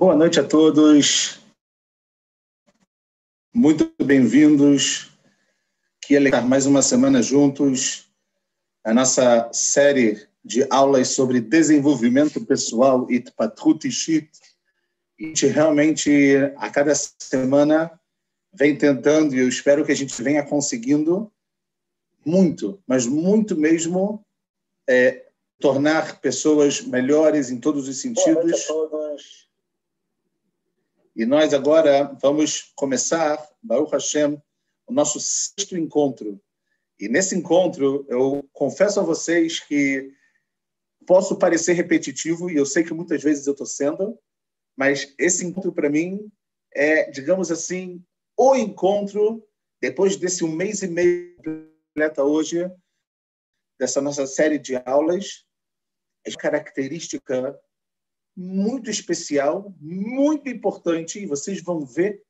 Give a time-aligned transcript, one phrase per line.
[0.00, 1.38] Boa noite a todos.
[3.54, 5.10] Muito bem-vindos.
[6.00, 8.10] Que estar mais uma semana juntos.
[8.82, 14.30] A nossa série de aulas sobre desenvolvimento pessoal e Patrut Ishit.
[15.20, 17.90] A gente realmente, a cada semana,
[18.54, 21.30] vem tentando, e eu espero que a gente venha conseguindo
[22.24, 24.24] muito, mas muito mesmo,
[24.88, 25.26] é,
[25.60, 28.66] tornar pessoas melhores em todos os sentidos.
[31.14, 34.40] E nós agora vamos começar, Baruch Hashem,
[34.86, 36.40] o nosso sexto encontro.
[36.98, 40.12] E nesse encontro, eu confesso a vocês que
[41.06, 44.18] posso parecer repetitivo, e eu sei que muitas vezes eu estou sendo,
[44.76, 46.30] mas esse encontro, para mim,
[46.74, 48.04] é, digamos assim,
[48.36, 49.44] o encontro,
[49.80, 52.70] depois desse um mês e meio completa hoje,
[53.78, 55.44] dessa nossa série de aulas,
[56.24, 57.58] é característica
[58.36, 62.22] muito especial, muito importante, e vocês vão ver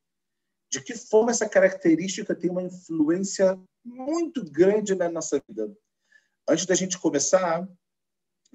[0.70, 5.74] de que forma essa característica tem uma influência muito grande na nossa vida.
[6.48, 7.68] Antes da gente começar,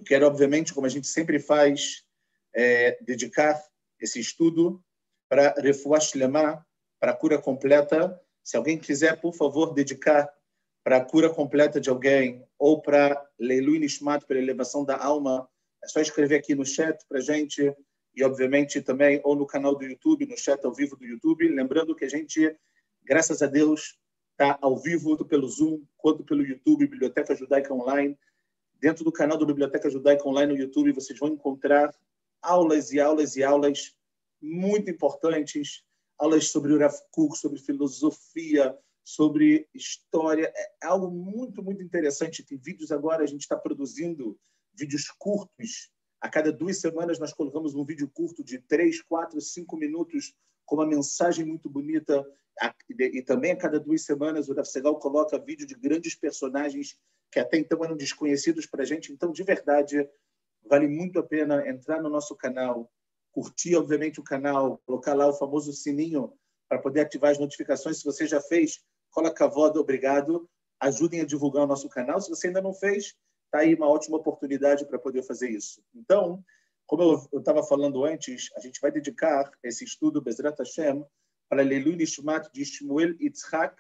[0.06, 2.04] quero, obviamente, como a gente sempre faz,
[2.54, 3.62] é, dedicar
[4.00, 4.84] esse estudo
[5.30, 6.66] para Refuah Shlema,
[7.00, 8.20] para a cura completa.
[8.44, 10.32] Se alguém quiser, por favor, dedicar
[10.84, 15.50] para a cura completa de alguém ou para Leilu Nishmat, para a elevação da alma,
[15.86, 17.72] é só escrever aqui no chat para gente
[18.16, 21.48] e, obviamente, também ou no canal do YouTube, no chat ao vivo do YouTube.
[21.48, 22.58] Lembrando que a gente,
[23.04, 24.00] graças a Deus,
[24.32, 28.18] está ao vivo tanto pelo Zoom quanto pelo YouTube, Biblioteca Judaica Online.
[28.80, 31.96] Dentro do canal do Biblioteca Judaica Online no YouTube, vocês vão encontrar
[32.42, 33.96] aulas e aulas e aulas
[34.42, 35.84] muito importantes,
[36.18, 40.52] aulas sobre o Rav Kuk, sobre filosofia, sobre história.
[40.82, 42.44] É algo muito, muito interessante.
[42.44, 44.36] Tem vídeos agora, a gente está produzindo
[44.78, 45.90] vídeos curtos.
[46.22, 50.34] A cada duas semanas nós colocamos um vídeo curto de três, quatro, cinco minutos
[50.66, 52.26] com uma mensagem muito bonita.
[52.90, 56.98] E também a cada duas semanas o Dafsegal coloca vídeo de grandes personagens
[57.32, 59.12] que até então eram desconhecidos para a gente.
[59.12, 60.08] Então, de verdade,
[60.64, 62.90] vale muito a pena entrar no nosso canal,
[63.32, 66.32] curtir, obviamente, o canal, colocar lá o famoso sininho
[66.70, 67.98] para poder ativar as notificações.
[67.98, 68.80] Se você já fez,
[69.16, 70.46] Coloca a voz, obrigado.
[70.78, 72.20] Ajudem a divulgar o nosso canal.
[72.20, 73.16] Se você ainda não fez,
[73.56, 75.82] está aí uma ótima oportunidade para poder fazer isso.
[75.94, 76.44] Então,
[76.86, 81.06] como eu estava falando antes, a gente vai dedicar esse estudo, Bezrat Hashem,
[81.50, 83.76] para Leilu Nishmat de Shmuel Yitzhak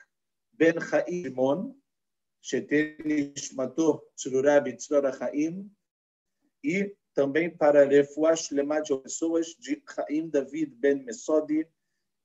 [0.53, 1.75] Ben Chaim Shimon,
[2.41, 5.69] Sheter Nishmato Tzurura Bitzrora Chaim,
[6.63, 11.67] e também para Refuah Shlema de pessoas de Chaim David Ben Mesodi,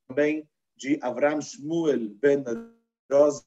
[0.07, 2.43] também de Avram Shmuel Ben
[3.11, 3.43] Rosa,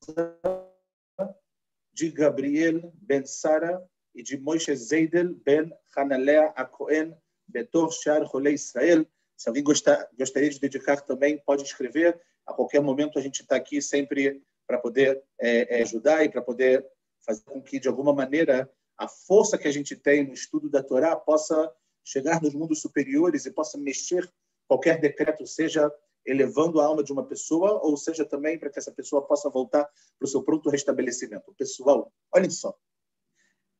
[1.95, 3.81] de Gabriel ben Sara
[4.15, 7.17] e de Moshe Zeidel ben Hanalea Acoen
[7.47, 9.05] Betor Shar Rolê Israel.
[9.37, 12.21] Se alguém gostar, gostaria de dedicar também, pode escrever.
[12.47, 16.43] A qualquer momento a gente está aqui sempre para poder é, é, ajudar e para
[16.43, 16.87] poder
[17.27, 20.83] fazer com que, de alguma maneira, a força que a gente tem no estudo da
[20.83, 21.73] Torá possa
[22.05, 24.31] chegar nos mundos superiores e possa mexer
[24.69, 25.93] qualquer decreto, seja
[26.25, 29.85] elevando a alma de uma pessoa, ou seja, também para que essa pessoa possa voltar
[30.19, 31.55] para o seu pronto restabelecimento.
[31.59, 32.75] Pessoal, olhem só.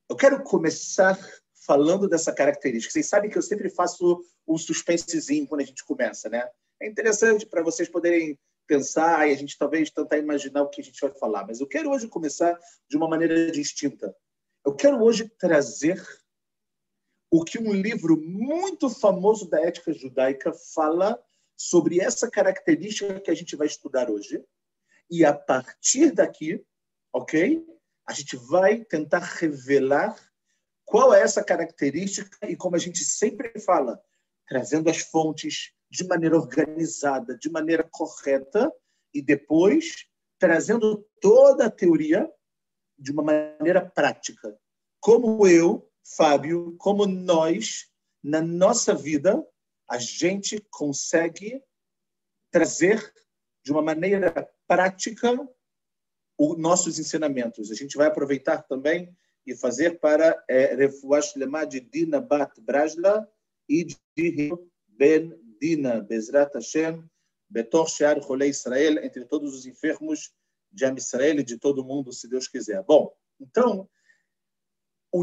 [0.09, 1.19] Eu quero começar
[1.67, 2.93] falando dessa característica.
[2.93, 6.47] Vocês sabem que eu sempre faço o suspensezinho quando a gente começa, né?
[6.81, 10.85] É interessante para vocês poderem pensar e a gente talvez tentar imaginar o que a
[10.85, 11.47] gente vai falar.
[11.47, 14.15] Mas eu quero hoje começar de uma maneira distinta.
[14.65, 16.03] Eu quero hoje trazer
[17.31, 21.21] o que um livro muito famoso da ética judaica fala
[21.57, 24.45] sobre essa característica que a gente vai estudar hoje.
[25.11, 26.65] E a partir daqui,
[27.13, 27.65] ok?
[28.07, 30.15] A gente vai tentar revelar
[30.85, 34.01] qual é essa característica e, como a gente sempre fala,
[34.47, 38.71] trazendo as fontes de maneira organizada, de maneira correta,
[39.13, 40.07] e depois
[40.39, 42.29] trazendo toda a teoria
[42.99, 44.59] de uma maneira prática.
[45.01, 47.87] Como eu, Fábio, como nós,
[48.23, 49.43] na nossa vida,
[49.89, 51.63] a gente consegue
[52.51, 53.13] trazer
[53.63, 55.37] de uma maneira prática
[56.39, 57.71] os nossos ensinamentos.
[57.71, 59.15] A gente vai aproveitar também
[59.47, 63.29] e fazer para é, Refuah Shlema de Dina Bat Brajla
[63.69, 64.53] e de
[64.89, 67.05] Ben Dina Bezrat Hashem
[67.49, 70.33] Betor Shear Rolei Israel, entre todos os enfermos
[70.73, 72.83] de Am Israel e de todo mundo, se Deus quiser.
[72.83, 73.89] Bom, então,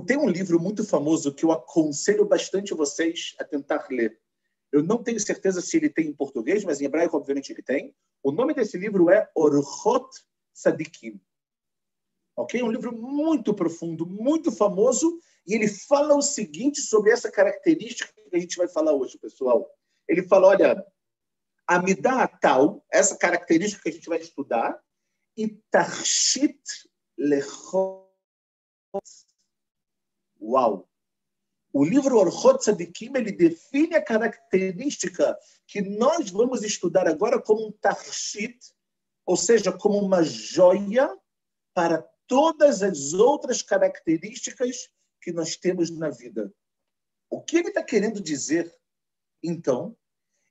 [0.06, 4.18] tem um livro muito famoso que eu aconselho bastante vocês a tentar ler,
[4.72, 7.94] eu não tenho certeza se ele tem em português, mas em hebraico, obviamente, ele tem.
[8.24, 10.08] O nome desse livro é Orchot
[10.54, 11.20] Sadikim.
[12.36, 12.62] Ok?
[12.62, 18.36] Um livro muito profundo, muito famoso, e ele fala o seguinte sobre essa característica que
[18.36, 19.70] a gente vai falar hoje, pessoal.
[20.08, 20.86] ele fala, olha,
[21.68, 24.80] a midá tal, essa característica que a gente vai estudar,
[25.38, 26.62] e tarshit
[27.18, 28.10] lechot.
[30.42, 30.90] Uau!
[31.74, 37.72] O livro Orchot Tzadikim, ele define a característica que nós vamos estudar agora como um
[37.72, 38.60] tarshit,
[39.32, 41.10] ou seja, como uma joia
[41.74, 44.90] para todas as outras características
[45.22, 46.54] que nós temos na vida.
[47.30, 48.70] O que ele está querendo dizer,
[49.42, 49.96] então,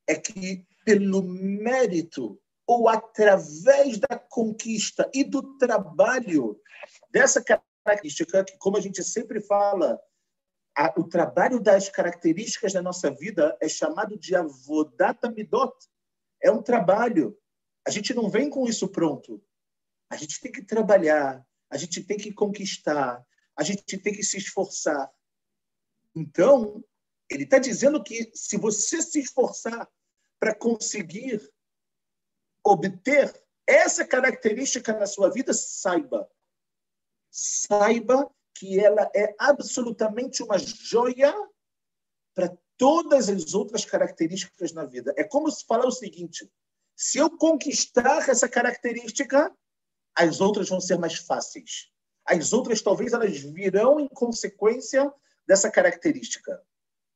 [0.09, 6.59] é que pelo mérito ou através da conquista e do trabalho
[7.11, 10.01] dessa característica, que, como a gente sempre fala,
[10.75, 15.77] a, o trabalho das características da nossa vida é chamado de avodata midot.
[16.43, 17.37] É um trabalho.
[17.91, 19.45] A gente não vem com isso pronto.
[20.09, 23.27] A gente tem que trabalhar, a gente tem que conquistar,
[23.57, 25.11] a gente tem que se esforçar.
[26.15, 26.85] Então,
[27.29, 29.91] ele está dizendo que se você se esforçar
[30.39, 31.53] para conseguir
[32.65, 33.35] obter
[33.67, 36.31] essa característica na sua vida, saiba.
[37.29, 41.35] Saiba que ela é absolutamente uma joia
[42.37, 45.13] para todas as outras características na vida.
[45.17, 46.49] É como se falar o seguinte:
[47.01, 49.51] se eu conquistar essa característica,
[50.15, 51.91] as outras vão ser mais fáceis.
[52.27, 55.11] As outras talvez elas virão em consequência
[55.49, 56.63] dessa característica.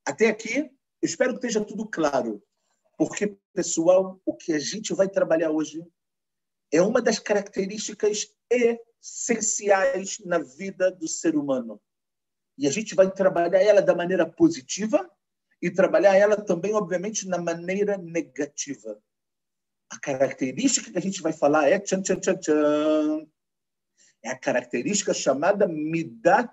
[0.03, 0.71] Até aqui, eu
[1.03, 2.41] espero que esteja tudo claro.
[2.97, 5.85] Porque, pessoal, o que a gente vai trabalhar hoje
[6.71, 11.79] é uma das características essenciais na vida do ser humano.
[12.57, 15.07] E a gente vai trabalhar ela da maneira positiva
[15.61, 18.99] e trabalhar ela também, obviamente, na maneira negativa.
[19.91, 23.27] A característica que a gente vai falar é tchan, tchan, tchan, tchan,
[24.25, 26.51] é a característica chamada Midat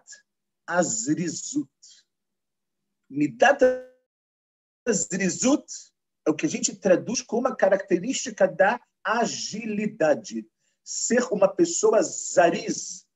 [0.67, 1.70] Azrizut.
[3.08, 3.62] Midat
[4.87, 5.64] Azrizut
[6.26, 10.46] é o que a gente traduz como uma característica da agilidade.
[10.85, 13.06] Ser uma pessoa zariz.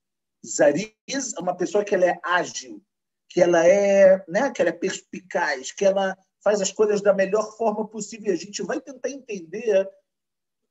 [0.45, 0.95] Zariz
[1.37, 2.83] é uma pessoa que ela é ágil,
[3.29, 7.57] que ela é, né, que ela é perspicaz, que ela faz as coisas da melhor
[7.57, 8.33] forma possível.
[8.33, 9.87] A gente vai tentar entender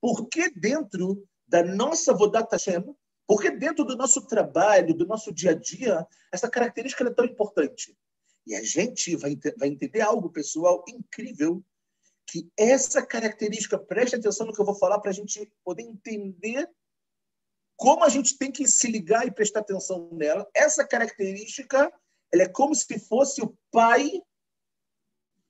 [0.02, 2.84] por que dentro da nossa Vodat Hashem,
[3.28, 7.26] por que dentro do nosso trabalho, do nosso dia a dia, essa característica é tão
[7.26, 7.98] importante.
[8.46, 11.64] E a gente vai, vai entender algo, pessoal, incrível,
[12.28, 16.70] que essa característica, preste atenção no que eu vou falar para a gente poder entender
[17.76, 20.48] como a gente tem que se ligar e prestar atenção nela.
[20.54, 21.92] Essa característica,
[22.32, 24.10] ela é como se fosse o pai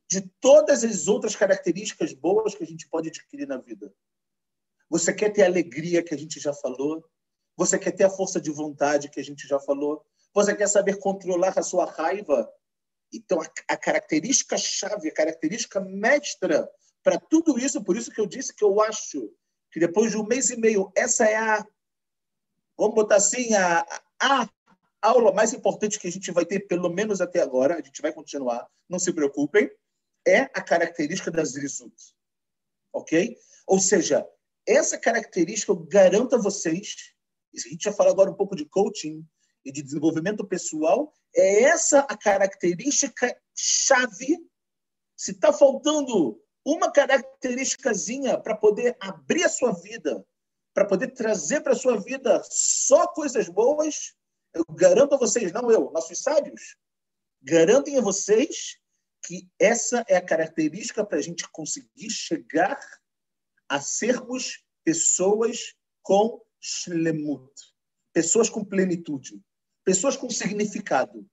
[0.10, 3.94] de todas as outras características boas que a gente pode adquirir na vida.
[4.90, 7.04] Você quer ter a alegria que a gente já falou?
[7.58, 10.06] Você quer ter a força de vontade que a gente já falou?
[10.34, 12.52] Você quer saber controlar a sua raiva?
[13.14, 16.70] Então, a, a característica chave, a característica mestra
[17.02, 19.32] para tudo isso, por isso que eu disse que eu acho
[19.72, 21.66] que depois de um mês e meio, essa é a,
[22.78, 23.86] vamos botar assim, a,
[24.22, 24.50] a
[25.02, 28.12] aula mais importante que a gente vai ter, pelo menos até agora, a gente vai
[28.12, 29.70] continuar, não se preocupem,
[30.28, 31.94] é a característica das risut.
[32.92, 33.38] Ok?
[33.68, 34.28] Ou seja,
[34.68, 36.96] essa característica eu garanto a vocês,
[37.56, 39.26] a gente já fala agora um pouco de coaching,
[39.66, 44.38] e de desenvolvimento pessoal, é essa a característica chave.
[45.18, 50.24] Se está faltando uma característicazinha para poder abrir a sua vida,
[50.74, 54.14] para poder trazer para a sua vida só coisas boas,
[54.54, 56.78] eu garanto a vocês, não eu, nossos sábios,
[57.42, 58.78] garantem a vocês
[59.26, 62.80] que essa é a característica para a gente conseguir chegar
[63.70, 67.52] a sermos pessoas com shlemut,
[68.14, 69.42] pessoas com plenitude
[69.86, 71.26] pessoas com significado.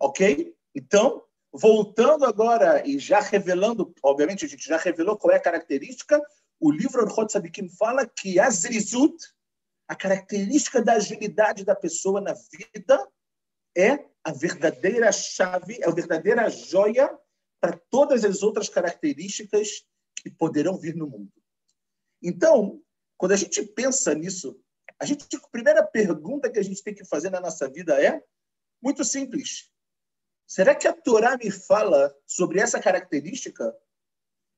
[0.00, 0.56] Ok?
[0.74, 6.22] Então, voltando agora e já revelando, obviamente a gente já revelou qual é a característica,
[6.60, 9.16] o livro Orchot Sadikim fala que a zrizut,
[9.88, 13.06] a característica da agilidade da pessoa na vida,
[13.76, 17.10] é a verdadeira chave, é a verdadeira joia
[17.60, 19.84] para todas as outras características
[20.16, 21.32] que poderão vir no mundo.
[22.24, 22.80] Então,
[23.18, 24.58] quando a gente pensa nisso,
[24.98, 28.22] a gente, a primeira pergunta que a gente tem que fazer na nossa vida é
[28.82, 29.70] muito simples.
[30.46, 33.76] Será que a Torá me fala sobre essa característica?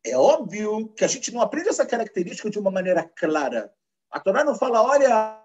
[0.05, 3.73] É óbvio que a gente não aprende essa característica de uma maneira clara.
[4.11, 5.43] A Torá não fala, olha,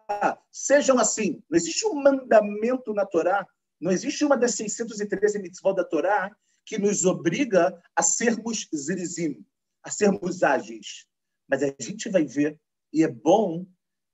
[0.52, 1.44] sejam assim.
[1.50, 3.48] Não existe um mandamento na Torá,
[3.80, 6.30] não existe uma das 613 mitzvot da Torá
[6.64, 9.44] que nos obriga a sermos zirizim,
[9.84, 11.08] a sermos ágeis.
[11.52, 12.58] Mas a gente vai ver,
[12.94, 13.66] e é bom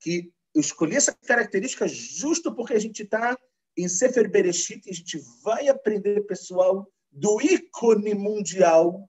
[0.02, 3.38] que eu escolhi essa característica justo porque a gente está
[3.78, 9.08] em Sefer Bereshit e a gente vai aprender, pessoal, do ícone mundial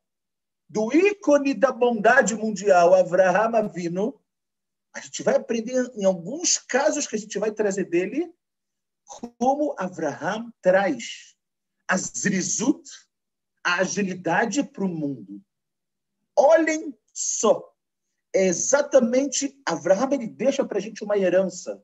[0.69, 4.21] do ícone da bondade mundial, Avraham Avino,
[4.95, 8.31] a gente vai aprender em alguns casos que a gente vai trazer dele
[9.05, 11.35] como Avraham traz
[11.87, 12.83] a zrizut,
[13.65, 15.41] a agilidade para o mundo.
[16.37, 17.75] Olhem só,
[18.35, 21.83] é exatamente Avraham ele deixa para a gente uma herança.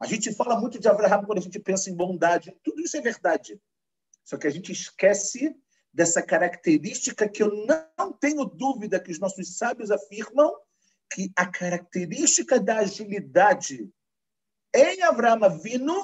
[0.00, 3.00] A gente fala muito de Avraham quando a gente pensa em bondade, tudo isso é
[3.00, 3.60] verdade.
[4.24, 5.54] Só que a gente esquece
[5.92, 7.50] dessa característica que eu
[7.98, 10.54] não tenho dúvida que os nossos sábios afirmam
[11.12, 13.90] que a característica da agilidade
[14.72, 16.00] em Avraham Avinu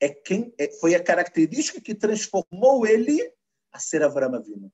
[0.00, 3.32] é quem é, foi a característica que transformou ele
[3.70, 4.72] a ser Avraham Avinu.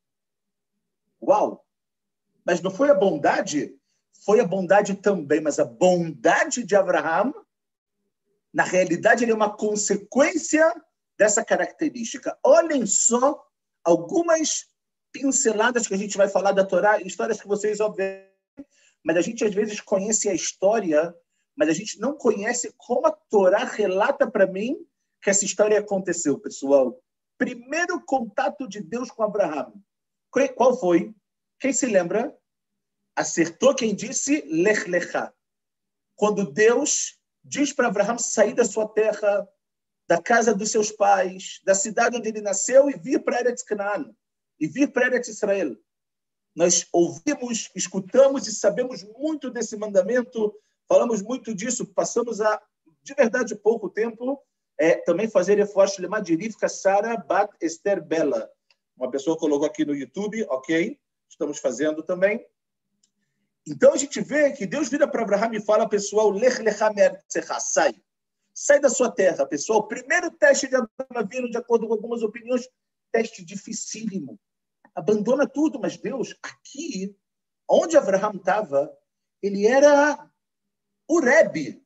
[1.21, 1.66] Uau!
[2.47, 3.77] Mas não foi a bondade?
[4.25, 7.35] Foi a bondade também, mas a bondade de Abraham,
[8.55, 10.73] na realidade, ele é uma consequência
[11.19, 12.39] dessa característica.
[12.45, 13.45] Olhem só
[13.83, 14.67] algumas
[15.13, 18.31] pinceladas que a gente vai falar da Torá, histórias que vocês obviamente,
[19.05, 21.15] mas a gente às vezes conhece a história,
[21.57, 24.77] mas a gente não conhece como a Torá relata para mim
[25.23, 27.01] que essa história aconteceu, pessoal.
[27.39, 29.73] Primeiro contato de Deus com Abraão.
[30.55, 31.15] Qual foi?
[31.59, 32.37] Quem se lembra?
[33.15, 35.33] Acertou quem disse Lech Lecha.
[36.15, 39.49] Quando Deus diz para Abraão sair da sua terra,
[40.09, 44.15] da casa dos seus pais, da cidade onde ele nasceu e vir para Eretz Canaan,
[44.59, 45.77] e vir para Eretz Israel.
[46.55, 50.55] Nós ouvimos, escutamos e sabemos muito desse mandamento,
[50.89, 52.63] falamos muito disso, passamos a,
[53.03, 54.41] de verdade, pouco tempo,
[54.79, 58.51] é, também fazer reforço de Madirifka Sara Bat Esther Bela.
[58.97, 60.99] Uma pessoa colocou aqui no YouTube, ok,
[61.37, 62.45] estamos fazendo também.
[63.67, 66.59] Então a gente vê que Deus vira para Abraão e fala, pessoal, lech
[67.61, 67.95] sai.
[68.55, 69.87] Sai da sua terra, pessoal.
[69.87, 72.69] Primeiro teste de Abraão de acordo com algumas opiniões,
[73.13, 74.41] teste dificílimo.
[74.95, 77.15] Abandona tudo, mas Deus, aqui,
[77.69, 78.91] onde Abraão estava,
[79.43, 80.31] ele era
[81.07, 81.85] o Rebbe.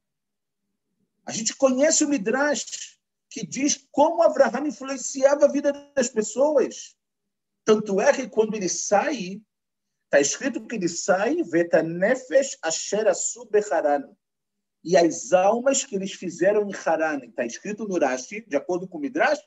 [1.27, 6.95] A gente conhece o Midrash, que diz como Abraão influenciava a vida das pessoas.
[7.65, 9.41] Tanto é que quando ele sai,
[10.05, 13.07] está escrito que ele sai, veta nefesh asher
[13.71, 14.09] Haran.
[14.83, 17.25] E as almas que eles fizeram em Haran.
[17.27, 19.41] Está escrito no Rashi, de acordo com o Midrash,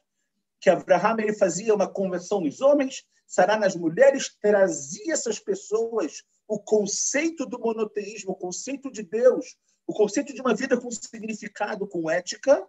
[0.62, 3.04] que Abraham ele fazia uma conversão nos homens,
[3.34, 9.94] Sará nas mulheres, trazia essas pessoas o conceito do monoteísmo, o conceito de Deus, o
[9.94, 12.64] conceito de uma vida com significado, com ética.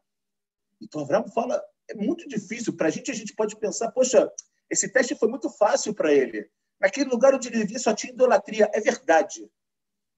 [0.80, 2.74] Então, Abraão fala, é muito difícil.
[2.74, 4.30] Para a gente, a gente pode pensar, poxa,
[4.70, 6.48] esse teste foi muito fácil para ele.
[6.80, 8.70] Naquele lugar onde ele vivia só tinha idolatria.
[8.72, 9.48] É verdade.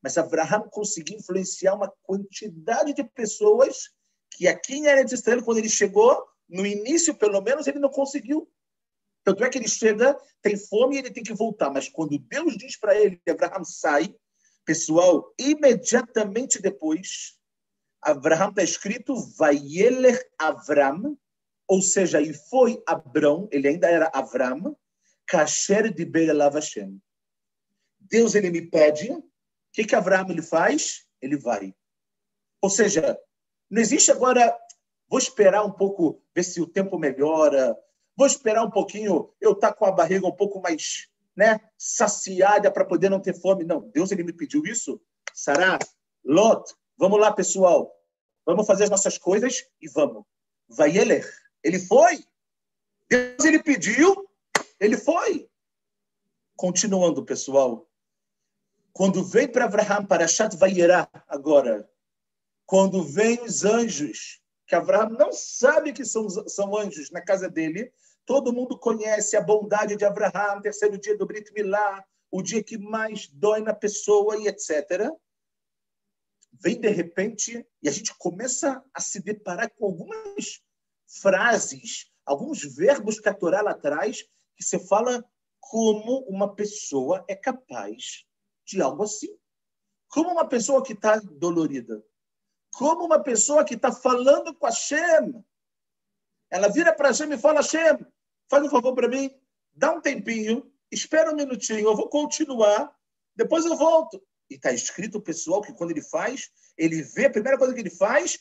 [0.03, 3.91] Mas Abraão conseguiu influenciar uma quantidade de pessoas
[4.31, 8.49] que aqui em Eretz Israel, quando ele chegou, no início, pelo menos, ele não conseguiu.
[9.25, 11.71] Tanto é que ele chega, tem fome e ele tem que voltar.
[11.71, 14.15] Mas quando Deus diz para ele, Abraão sai,
[14.65, 17.37] pessoal, imediatamente depois,
[18.01, 21.19] Abraão está escrito, Vayelech Avram,
[21.69, 24.77] ou seja, e foi Abrão, ele ainda era Avram,
[25.27, 26.05] Kasher de
[26.53, 27.01] Hashem.
[27.99, 29.25] Deus ele me pede, o
[29.73, 31.07] que que Abraão ele faz?
[31.21, 31.75] Ele vai.
[32.63, 33.19] Ou seja,
[33.69, 34.57] não existe agora,
[35.09, 37.77] vou esperar um pouco, ver se o tempo melhora,
[38.17, 42.85] vou esperar um pouquinho, eu tá com a barriga um pouco mais né, saciada para
[42.85, 43.65] poder não ter fome.
[43.65, 45.01] Não, Deus ele me pediu isso.
[45.35, 45.79] Sará,
[46.25, 47.93] Lot, vamos lá, pessoal.
[48.47, 50.25] Vamos fazer as nossas coisas e vamos.
[50.69, 51.23] Vai ele.
[51.63, 52.25] Ele foi.
[53.09, 54.29] Deus ele pediu,
[54.81, 55.49] ele foi.
[56.57, 57.89] Continuando, pessoal.
[58.93, 61.89] Quando vem para Abraham, para Chat Vayerá, agora,
[62.65, 67.93] quando vem os anjos, que Abraham não sabe que são, são anjos na casa dele,
[68.25, 72.77] todo mundo conhece a bondade de Abraham, terceiro dia do Brit Milá, o dia que
[72.77, 75.11] mais dói na pessoa e etc.
[76.53, 80.63] Vem de repente e a gente começa a se deparar com algumas
[81.07, 84.23] frases, alguns verbos que a Torá lá atrás
[84.57, 85.25] que você fala
[85.61, 88.25] como uma pessoa é capaz
[88.65, 89.37] de algo assim.
[90.09, 92.03] Como uma pessoa que está dolorida.
[92.73, 95.45] Como uma pessoa que está falando com a Shem.
[96.51, 97.99] Ela vira para a Shem e fala: Shem,
[98.49, 99.31] faz um favor para mim,
[99.75, 102.95] dá um tempinho, espera um minutinho, eu vou continuar,
[103.35, 104.23] depois eu volto.
[104.49, 107.91] E está escrito, pessoal, que quando ele faz, ele vê, a primeira coisa que ele
[107.91, 108.39] faz,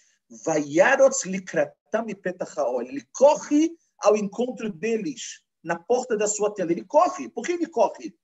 [2.82, 6.72] ele corre ao encontro deles na porta da sua tenda.
[6.72, 7.30] Ele corre.
[7.30, 8.16] Por que ele corre?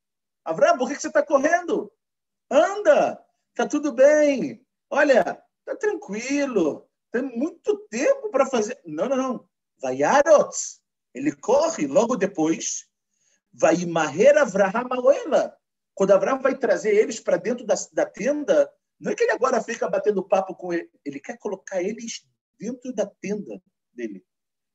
[0.44, 1.92] Abraão, por que você está correndo?
[2.50, 4.66] Anda, está tudo bem.
[4.90, 6.88] Olha, está tranquilo.
[7.12, 8.80] Tem muito tempo para fazer.
[8.86, 9.50] Não, não, não.
[9.82, 10.56] Vaiarot.
[11.14, 12.88] Ele corre logo depois.
[13.52, 15.56] vai maher Avraham Aoela.
[15.94, 19.62] Quando Abraão vai trazer eles para dentro da, da tenda, não é que ele agora
[19.62, 22.26] fica batendo papo com ele, ele quer colocar eles
[22.62, 23.60] dentro da tenda
[23.92, 24.24] dele.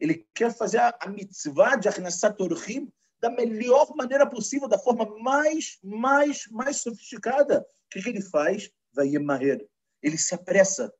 [0.00, 5.78] Ele quer fazer a, mitzvah de Arnasat Orhim da melhor maneira possível, da forma mais,
[5.82, 7.60] mais, mais sofisticada.
[7.60, 8.70] O que, que ele faz?
[8.92, 9.66] Vai Maher.
[10.02, 10.92] Ele se apressa.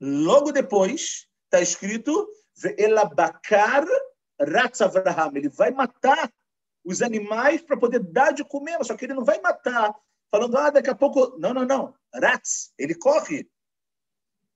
[0.00, 2.28] Logo depois, está escrito,
[2.76, 3.86] Elabakar
[4.40, 5.32] Ratz Avraham.
[5.36, 6.30] Ele vai matar
[6.84, 9.94] os animais para poder dar de comer, só que ele não vai matar,
[10.30, 11.38] falando, ah, daqui a pouco.
[11.38, 11.94] Não, não, não.
[12.14, 13.48] Ratz, ele corre.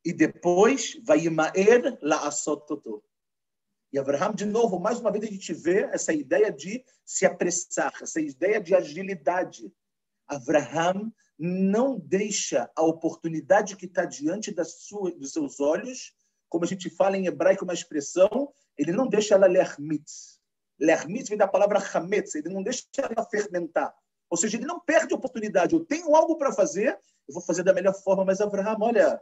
[0.05, 3.03] E depois vai Imaer la asototo.
[3.93, 7.93] E Abraham, de novo, mais uma vez a gente vê essa ideia de se apressar,
[8.01, 9.71] essa ideia de agilidade.
[10.27, 16.15] Abraham não deixa a oportunidade que está diante da sua, dos seus olhos,
[16.49, 20.41] como a gente fala em hebraico, uma expressão, ele não deixa ela lermitz.
[20.79, 23.95] Lermitz vem da palavra hametz, ele não deixa ela fermentar.
[24.31, 25.75] Ou seja, ele não perde a oportunidade.
[25.75, 29.21] Eu tenho algo para fazer, eu vou fazer da melhor forma, mas Abraham, olha,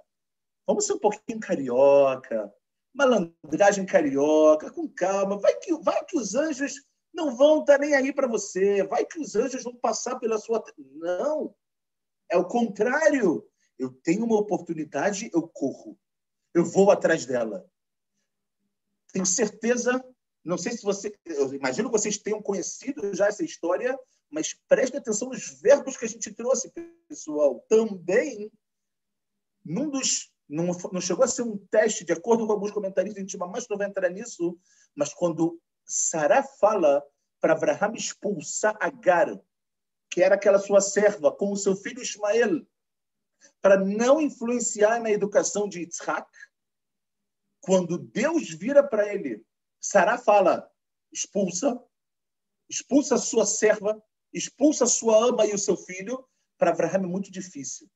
[0.66, 2.52] vamos ser um pouquinho carioca,
[2.94, 5.38] malandragem carioca, com calma.
[5.38, 6.74] Vai que, vai que os anjos
[7.12, 8.82] não vão estar tá nem aí para você.
[8.84, 10.62] Vai que os anjos vão passar pela sua.
[10.78, 11.54] Não.
[12.30, 13.46] É o contrário.
[13.78, 15.98] Eu tenho uma oportunidade, eu corro.
[16.54, 17.64] Eu vou atrás dela.
[19.12, 20.04] Tenho certeza,
[20.44, 21.12] não sei se você.
[21.24, 23.98] Eu imagino que vocês tenham conhecido já essa história,
[24.30, 26.72] mas preste atenção nos verbos que a gente trouxe,
[27.08, 27.64] pessoal.
[27.68, 28.50] Também,
[29.64, 33.20] num dos não, não chegou a ser um teste, de acordo com alguns comentaristas, a
[33.20, 34.58] gente mais não vai entrar nisso,
[34.94, 37.02] mas quando Sará fala
[37.40, 39.40] para Abraham expulsar Agar,
[40.10, 42.66] que era aquela sua serva, com o seu filho Ismael,
[43.62, 46.28] para não influenciar na educação de Isaac,
[47.60, 49.44] quando Deus vira para ele,
[49.80, 50.68] Sará fala:
[51.12, 51.80] expulsa,
[52.68, 56.26] expulsa a sua serva, expulsa a sua ama e o seu filho.
[56.58, 57.88] Para Abraham é muito difícil.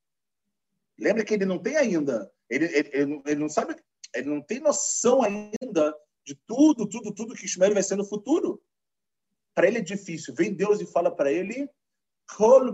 [0.99, 3.77] Lembra que ele não tem ainda, ele, ele, ele, ele não sabe,
[4.15, 8.63] ele não tem noção ainda de tudo, tudo, tudo que Ismael vai ser no futuro.
[9.55, 10.35] Para ele é difícil.
[10.35, 11.69] Vem Deus e fala para ele:
[12.37, 12.73] Kol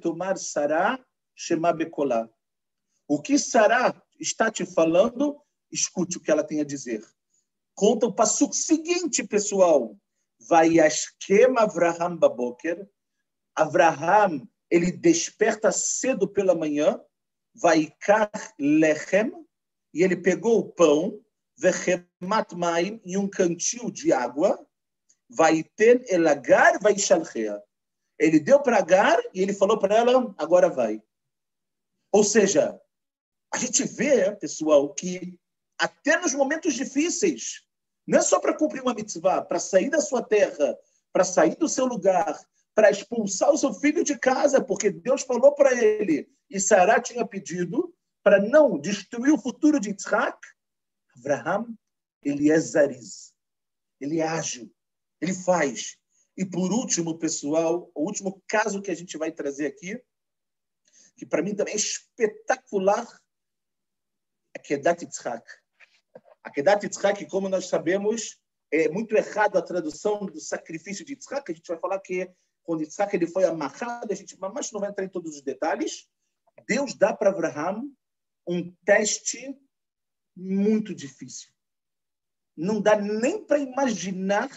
[0.00, 1.02] tomar Sará
[1.34, 2.28] shema bekolá.
[3.08, 7.02] O que Sará está te falando, escute o que ela tem a dizer.
[7.74, 9.96] Conta o passo seguinte, pessoal.
[10.48, 12.88] Vai esquema Avraham baboker.
[13.54, 17.00] Avraham, ele desperta cedo pela manhã
[17.54, 19.32] Vaikar lechem,
[19.92, 21.20] e ele pegou o pão,
[21.58, 24.64] vechemat maim, e um cantil de água,
[25.28, 27.62] vaiten elagar vaishalchea.
[28.18, 31.02] Ele deu para Agar e ele falou para ela, agora vai.
[32.12, 32.78] Ou seja,
[33.52, 35.38] a gente vê, pessoal, que
[35.78, 37.64] até nos momentos difíceis,
[38.06, 40.76] não é só para cumprir uma mitzvah, para sair da sua terra,
[41.12, 42.38] para sair do seu lugar,
[42.74, 47.26] para expulsar o seu filho de casa, porque Deus falou para ele, e Sará tinha
[47.26, 50.38] pedido para não destruir o futuro de Isaac.
[51.16, 51.74] Abraham,
[52.22, 53.34] ele é zariz,
[54.00, 54.72] ele é ágil,
[55.20, 55.96] ele faz.
[56.36, 60.02] E por último, pessoal, o último caso que a gente vai trazer aqui,
[61.16, 63.06] que para mim também é espetacular,
[64.54, 65.44] é Kedat Yitzhak.
[66.42, 68.40] A Kedat Yitzhak, como nós sabemos,
[68.72, 71.50] é muito errado a tradução do sacrifício de Yitzhak.
[71.50, 72.30] A gente vai falar que
[72.62, 76.08] quando Isaac ele foi amarrado, a gente mas não vai entrar em todos os detalhes.
[76.66, 77.90] Deus dá para Abraham
[78.46, 79.56] um teste
[80.36, 81.50] muito difícil.
[82.56, 84.48] Não dá nem para imaginar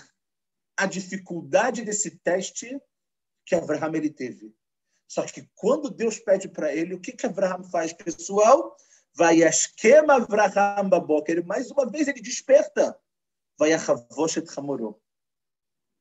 [0.76, 2.80] a dificuldade desse teste
[3.46, 4.56] que Abraham ele teve.
[5.08, 8.76] Só que quando Deus pede para ele, o que que Abraham faz, pessoal?
[9.16, 11.46] Vai a esquema Abraham baboker.
[11.46, 12.98] Mais uma vez ele desperta.
[13.58, 15.00] Vai a Havoshet Hamoró.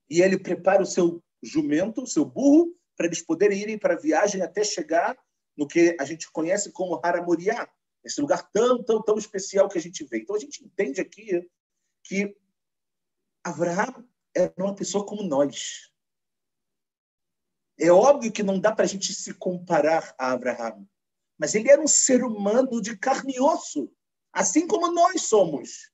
[0.08, 4.40] E ele prepara o seu jumento, seu burro, para eles poderem irem para a viagem
[4.40, 5.18] até chegar
[5.56, 7.68] no que a gente conhece como Haramuriá,
[8.04, 10.18] esse lugar tão, tão, tão especial que a gente vê.
[10.18, 11.48] Então a gente entende aqui
[12.02, 12.36] que
[13.44, 15.90] Abraão era uma pessoa como nós.
[17.78, 20.88] É óbvio que não dá para a gente se comparar a Abraão,
[21.38, 23.92] mas ele era um ser humano de carne e osso,
[24.32, 25.90] assim como nós somos.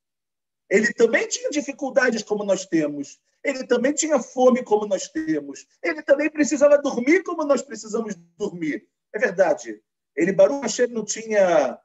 [0.68, 3.18] Ele também tinha dificuldades como nós temos.
[3.42, 5.66] Ele também tinha fome como nós temos.
[5.82, 8.86] Ele também precisava dormir como nós precisamos dormir.
[9.14, 9.80] É verdade.
[10.14, 11.78] Ele, Baruch Hashem, não tinha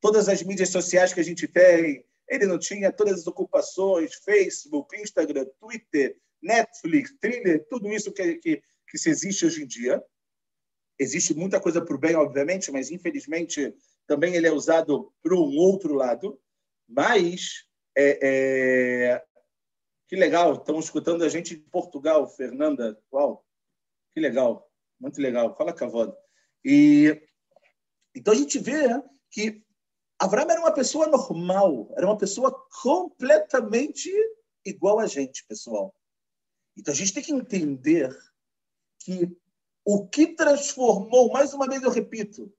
[0.00, 2.04] todas as mídias sociais que a gente tem.
[2.28, 8.62] Ele não tinha todas as ocupações, Facebook, Instagram, Twitter, Netflix, Thriller, tudo isso que, que,
[8.88, 10.02] que se existe hoje em dia.
[10.98, 13.74] Existe muita coisa para o bem, obviamente, mas infelizmente
[14.06, 16.38] também ele é usado para um outro lado.
[16.86, 19.24] Mas é, é,
[20.08, 23.00] Que legal, estão escutando a gente de Portugal, Fernanda.
[23.12, 23.44] Uau,
[24.12, 25.54] que legal, muito legal.
[25.56, 26.14] Fala, Cavod.
[26.64, 27.20] E
[28.14, 29.62] então a gente vê que
[30.18, 34.10] Abraão era uma pessoa normal, era uma pessoa completamente
[34.64, 35.94] igual a gente, pessoal.
[36.76, 38.16] Então a gente tem que entender
[38.98, 39.36] que
[39.84, 42.52] o que transformou, mais uma vez eu repito,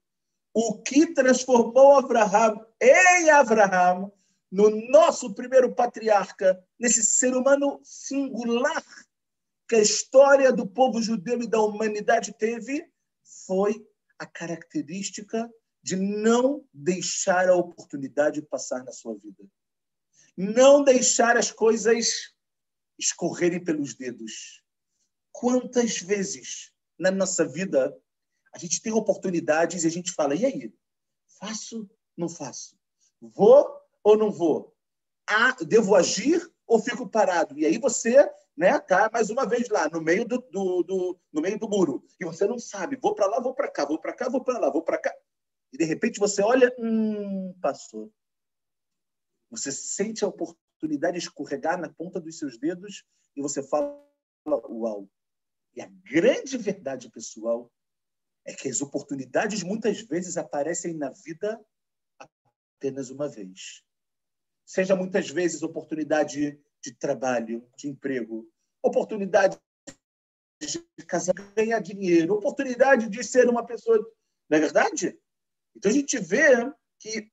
[0.52, 4.12] o que transformou Abraão em Abraão,
[4.50, 8.84] no nosso primeiro patriarca, nesse ser humano singular
[9.68, 12.90] que a história do povo judeu e da humanidade teve,
[13.46, 13.86] foi
[14.20, 15.50] a característica
[15.82, 19.42] de não deixar a oportunidade passar na sua vida.
[20.36, 22.34] Não deixar as coisas
[22.98, 24.62] escorrerem pelos dedos.
[25.32, 27.96] Quantas vezes na nossa vida
[28.52, 30.74] a gente tem oportunidades e a gente fala: e aí?
[31.38, 31.90] Faço?
[32.14, 32.78] Não faço?
[33.18, 33.66] Vou
[34.02, 34.76] ou não vou?
[35.26, 37.58] Ah, devo agir ou fico parado?
[37.58, 41.40] E aí você né, tá mais uma vez lá no meio do, do, do no
[41.40, 44.12] meio do muro e você não sabe, vou para lá, vou para cá, vou para
[44.12, 45.16] cá, vou para lá, vou para cá.
[45.72, 48.12] E de repente você olha, hum, passou.
[49.48, 53.02] Você sente a oportunidade de escorregar na ponta dos seus dedos
[53.34, 53.98] e você fala,
[54.46, 55.08] uau.
[55.74, 57.72] E a grande verdade pessoal
[58.44, 61.58] é que as oportunidades muitas vezes aparecem na vida
[62.76, 63.82] apenas uma vez.
[64.66, 68.48] Seja muitas vezes oportunidade de trabalho, de emprego,
[68.82, 69.58] oportunidade
[70.60, 73.98] de casar, ganhar dinheiro, oportunidade de ser uma pessoa.
[74.48, 75.18] Não é verdade?
[75.76, 77.30] Então a gente vê que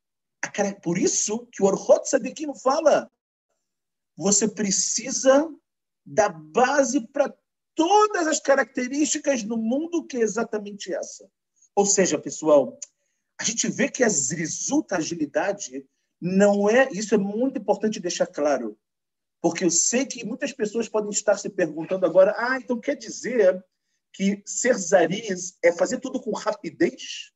[0.81, 3.11] por isso que o Orhot Sadikim fala
[4.15, 5.53] você precisa
[6.05, 7.33] da base para
[7.75, 11.29] todas as características no mundo que é exatamente essa.
[11.75, 12.79] Ou seja, pessoal,
[13.39, 15.85] a gente vê que a zrizut, a agilidade,
[16.19, 16.89] não é.
[16.91, 18.75] Isso é muito importante deixar claro.
[19.41, 23.63] Porque eu sei que muitas pessoas podem estar se perguntando agora: ah, então quer dizer
[24.13, 27.31] que ser zariz é fazer tudo com rapidez?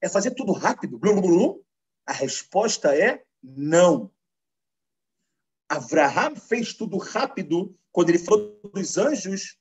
[0.00, 0.98] É fazer tudo rápido?
[0.98, 1.64] Blu, blu, blu?
[2.06, 4.12] A resposta é não.
[5.68, 9.56] Abraham fez tudo rápido quando ele falou dos anjos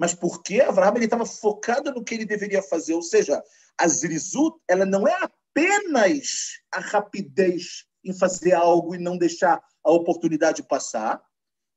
[0.00, 3.44] mas porque Abraão estava focado no que ele deveria fazer, ou seja,
[3.76, 9.90] a zrizut, ela não é apenas a rapidez em fazer algo e não deixar a
[9.90, 11.22] oportunidade passar,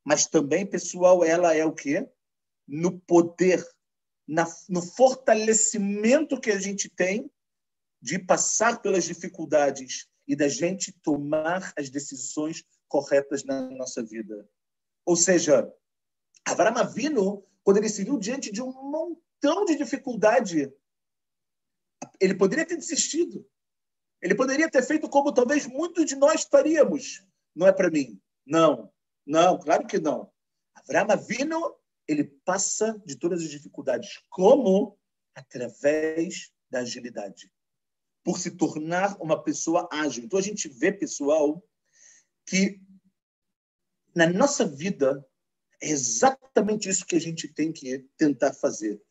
[0.04, 2.10] mas também, pessoal, ela é o quê?
[2.68, 3.66] No poder,
[4.28, 7.30] na, no fortalecimento que a gente tem
[8.02, 14.48] de passar pelas dificuldades e da gente tomar as decisões corretas na nossa vida.
[15.06, 15.72] Ou seja,
[16.46, 20.72] Abraão Avino quando ele se viu diante de um montão de dificuldade,
[22.20, 23.48] ele poderia ter desistido.
[24.22, 27.26] Ele poderia ter feito como talvez muitos de nós faríamos.
[27.56, 28.22] Não é para mim.
[28.46, 28.92] Não,
[29.26, 30.32] não, claro que não.
[30.76, 31.76] Abraão Avino,
[32.08, 34.22] ele passa de todas as dificuldades.
[34.30, 34.98] Como?
[35.36, 37.52] Através da agilidade.
[38.24, 40.24] Por se tornar uma pessoa ágil.
[40.24, 41.64] Então a gente vê, pessoal,
[42.46, 42.82] que
[44.16, 45.26] na nossa vida
[45.82, 49.02] é exatamente isso que a gente tem que tentar fazer.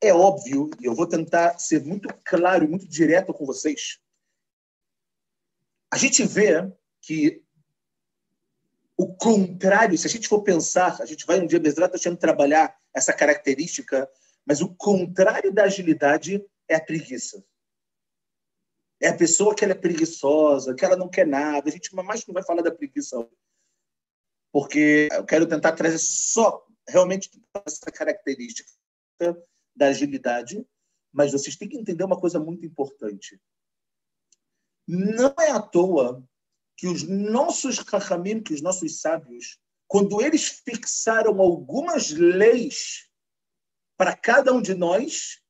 [0.00, 3.98] É óbvio, e eu vou tentar ser muito claro muito direto com vocês.
[5.90, 7.42] A gente vê que
[8.96, 12.76] o contrário, se a gente for pensar, a gente vai um dia mesmo deixando trabalhar
[12.94, 14.08] essa característica,
[14.46, 17.44] mas o contrário da agilidade é a preguiça.
[19.00, 21.68] É a pessoa que ela é preguiçosa, que ela não quer nada.
[21.68, 23.28] A gente mais não vai falar da preguiça
[24.52, 27.28] porque eu quero tentar trazer só realmente
[27.66, 28.70] essa característica
[29.74, 30.64] da agilidade,
[31.12, 33.40] mas vocês têm que entender uma coisa muito importante.
[34.86, 36.24] Não é à toa
[36.76, 43.08] que os nossos rachamim, que os nossos sábios, quando eles fixaram algumas leis
[43.96, 45.40] para cada um de nós,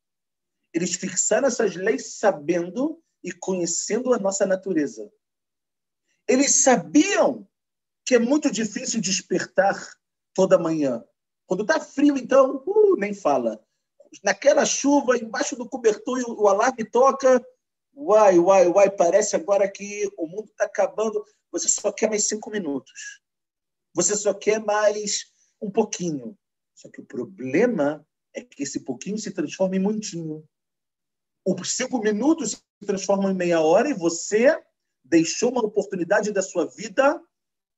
[0.73, 5.09] eles fixaram essas leis sabendo e conhecendo a nossa natureza.
[6.27, 7.47] Eles sabiam
[8.05, 9.75] que é muito difícil despertar
[10.33, 11.03] toda manhã.
[11.47, 13.59] Quando está frio, então, uh, nem fala.
[14.23, 17.43] Naquela chuva, embaixo do cobertor, o alarme toca.
[17.95, 21.23] Uai, uai, uai, parece agora que o mundo está acabando.
[21.51, 23.21] Você só quer mais cinco minutos.
[23.93, 25.31] Você só quer mais
[25.61, 26.37] um pouquinho.
[26.75, 30.43] Só que o problema é que esse pouquinho se transforma em muitinho.
[31.45, 34.61] Os cinco minutos se transformam em meia hora e você
[35.03, 37.21] deixou uma oportunidade da sua vida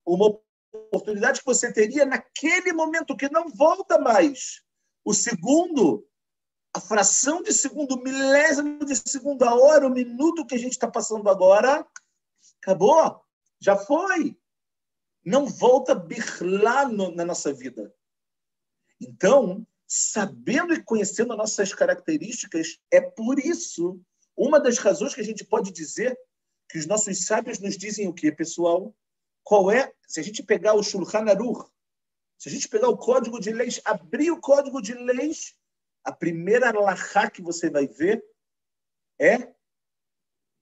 [0.07, 0.39] uma
[0.73, 4.61] oportunidade que você teria naquele momento que não volta mais.
[5.03, 6.06] O segundo,
[6.77, 10.87] a fração de segundo, milésimo de segundo, a hora, o minuto que a gente está
[10.87, 11.85] passando agora,
[12.61, 13.19] acabou,
[13.59, 14.37] já foi.
[15.25, 17.91] não volta birlar na nossa vida.
[19.01, 23.99] Então, sabendo e conhecendo as nossas características, é por isso
[24.35, 26.15] uma das razões que a gente pode dizer
[26.69, 28.95] que os nossos sábios nos dizem o quê, pessoal?
[29.43, 31.67] Qual é, se a gente pegar o Shulchan Aruch,
[32.37, 35.55] se a gente pegar o código de leis, abrir o código de leis,
[36.07, 38.23] a primeira alahá que você vai ver
[39.19, 39.53] é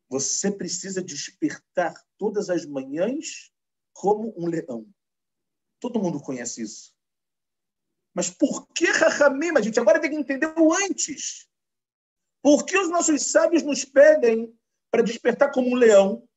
[0.09, 3.53] você precisa despertar todas as manhãs
[3.93, 4.89] como um leão.
[5.79, 6.95] Todo mundo conhece isso.
[8.11, 9.55] Mas por que Rahamim?
[9.55, 11.47] A gente agora tem que entender o antes.
[12.41, 14.51] Por que os nossos sábios nos pedem
[14.89, 16.27] para despertar como um leão?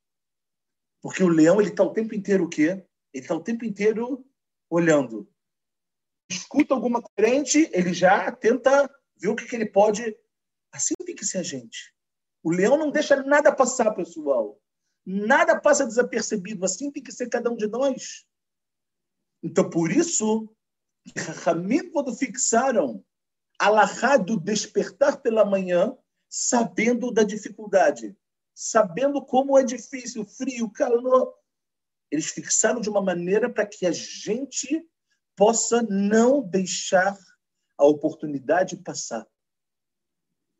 [1.00, 2.84] Porque o leão ele está o tempo inteiro o quê?
[3.14, 4.22] Ele está o tempo inteiro
[4.68, 5.32] olhando.
[6.30, 10.16] Escuta alguma corrente, ele já tenta ver o que, que ele pode.
[10.72, 11.94] Assim tem que ser a gente.
[12.42, 14.60] O leão não deixa nada passar, pessoal.
[15.04, 16.64] Nada passa desapercebido.
[16.64, 18.26] Assim tem que ser cada um de nós.
[19.42, 20.54] Então, por isso,
[21.44, 23.04] Ramim, quando fixaram
[23.58, 25.96] Alahá do despertar pela manhã,
[26.28, 28.16] sabendo da dificuldade,
[28.54, 31.34] sabendo como é difícil, frio, calor,
[32.10, 34.86] eles fixaram de uma maneira para que a gente
[35.36, 37.16] possa não deixar
[37.78, 39.26] a oportunidade passar.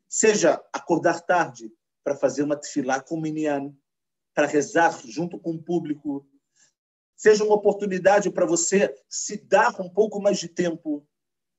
[0.08, 1.70] Seja acordar tarde
[2.02, 3.74] para fazer uma tefilá com o minyan,
[4.32, 6.26] para rezar junto com o público,
[7.16, 11.06] seja uma oportunidade para você se dar um pouco mais de tempo,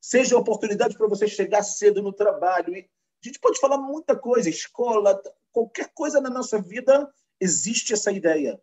[0.01, 2.73] seja uma oportunidade para você chegar cedo no trabalho.
[2.73, 2.89] E
[3.21, 8.59] a gente pode falar muita coisa, escola, qualquer coisa na nossa vida existe essa ideia.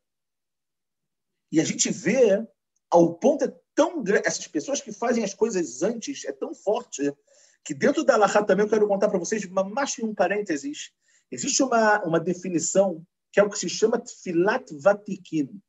[1.53, 2.45] E a gente vê
[2.91, 3.45] ao ponto
[3.77, 7.15] tão essas pessoas que fazem as coisas antes é tão forte
[7.63, 10.93] que dentro da Laha também eu quero contar para vocês, mais um parênteses,
[11.31, 15.61] existe uma, uma definição que é o que se chama Tfilat Vatikin.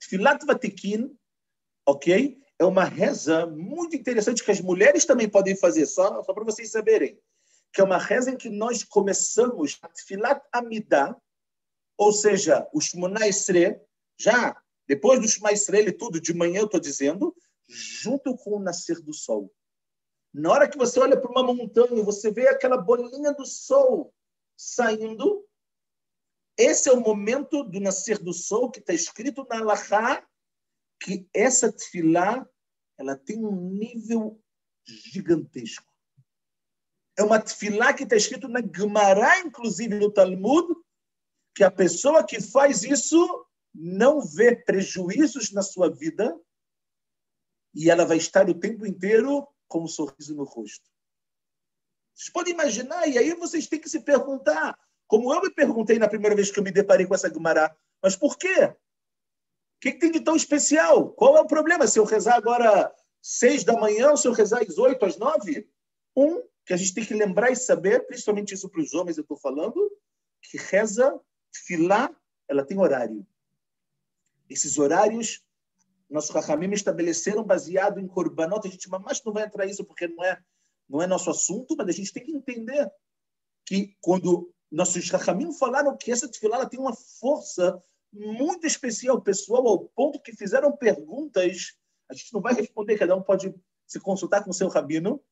[0.00, 1.16] Tfilat Vatikin,
[1.86, 2.38] ok?
[2.58, 6.70] É uma reza muito interessante que as mulheres também podem fazer, só, só para vocês
[6.70, 7.18] saberem.
[7.72, 11.16] Que é uma reza em que nós começamos Tfilat Amidah,
[11.96, 13.80] ou seja, o Shmona Esre,
[14.18, 17.36] já depois do Shema Israel e tudo, de manhã eu estou dizendo,
[17.68, 19.52] junto com o nascer do sol.
[20.32, 24.14] Na hora que você olha para uma montanha, você vê aquela bolinha do sol
[24.56, 25.46] saindo,
[26.56, 30.26] esse é o momento do nascer do sol que está escrito na Alahá,
[31.00, 32.48] que essa tefilá
[32.96, 34.42] ela tem um nível
[34.84, 35.86] gigantesco.
[37.16, 40.74] É uma tefilá que está escrito na Gemara, inclusive no Talmud,
[41.54, 46.38] que a pessoa que faz isso não vê prejuízos na sua vida
[47.74, 50.88] e ela vai estar o tempo inteiro com um sorriso no rosto.
[52.14, 54.76] Vocês podem imaginar, e aí vocês têm que se perguntar,
[55.06, 58.16] como eu me perguntei na primeira vez que eu me deparei com essa Gumará, mas
[58.16, 58.64] por quê?
[58.64, 61.12] O que, tem de tão especial?
[61.12, 64.62] Qual é o problema se eu rezar agora seis da manhã ou se eu rezar
[64.62, 65.70] às oito, às nove?
[66.16, 69.22] Um, que a gente tem que lembrar e saber, principalmente isso para os homens eu
[69.22, 69.88] estou falando,
[70.42, 71.18] que reza,
[71.54, 72.10] filá,
[72.48, 73.24] ela tem horário.
[74.48, 75.42] Esses horários,
[76.08, 78.66] nossos Rahamim estabeleceram baseado em Korbanot.
[78.66, 80.40] A gente mas não vai entrar nisso porque não é,
[80.88, 82.90] não é nosso assunto, mas a gente tem que entender
[83.66, 87.82] que quando nossos Rahamim falaram que essa tefilá tem uma força
[88.12, 91.76] muito especial, pessoal, ao ponto que fizeram perguntas.
[92.08, 93.54] A gente não vai responder, cada um pode
[93.86, 95.22] se consultar com o seu rabino.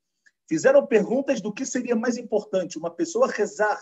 [0.49, 3.81] Fizeram perguntas do que seria mais importante: uma pessoa rezar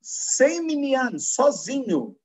[0.00, 2.16] sem minyan, sozinho,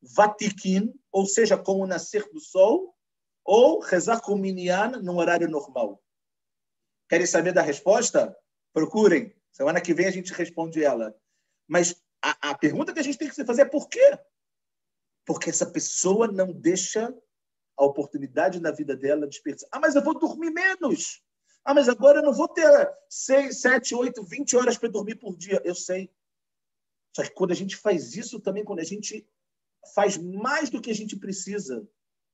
[0.00, 2.94] vatikin, ou seja, com o nascer do sol,
[3.42, 6.04] ou rezar com minyan no horário normal.
[7.08, 8.36] Querem saber da resposta?
[8.70, 9.34] Procurem.
[9.50, 11.18] Semana que vem a gente responde ela.
[11.66, 14.18] Mas a, a pergunta que a gente tem que se fazer é por quê?
[15.24, 17.10] Porque essa pessoa não deixa
[17.78, 19.70] a oportunidade na vida dela desperdiçar.
[19.72, 21.22] Ah, mas eu vou dormir menos.
[21.64, 25.34] Ah, mas agora eu não vou ter 6, 7, 8, 20 horas para dormir por
[25.34, 25.62] dia.
[25.64, 26.10] Eu sei.
[27.16, 29.26] Só que quando a gente faz isso também, quando a gente
[29.94, 31.86] faz mais do que a gente precisa,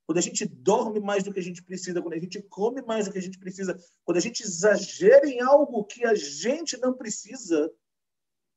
[0.07, 3.07] quando a gente dorme mais do que a gente precisa, quando a gente come mais
[3.07, 6.93] do que a gente precisa, quando a gente exagera em algo que a gente não
[6.93, 7.71] precisa, o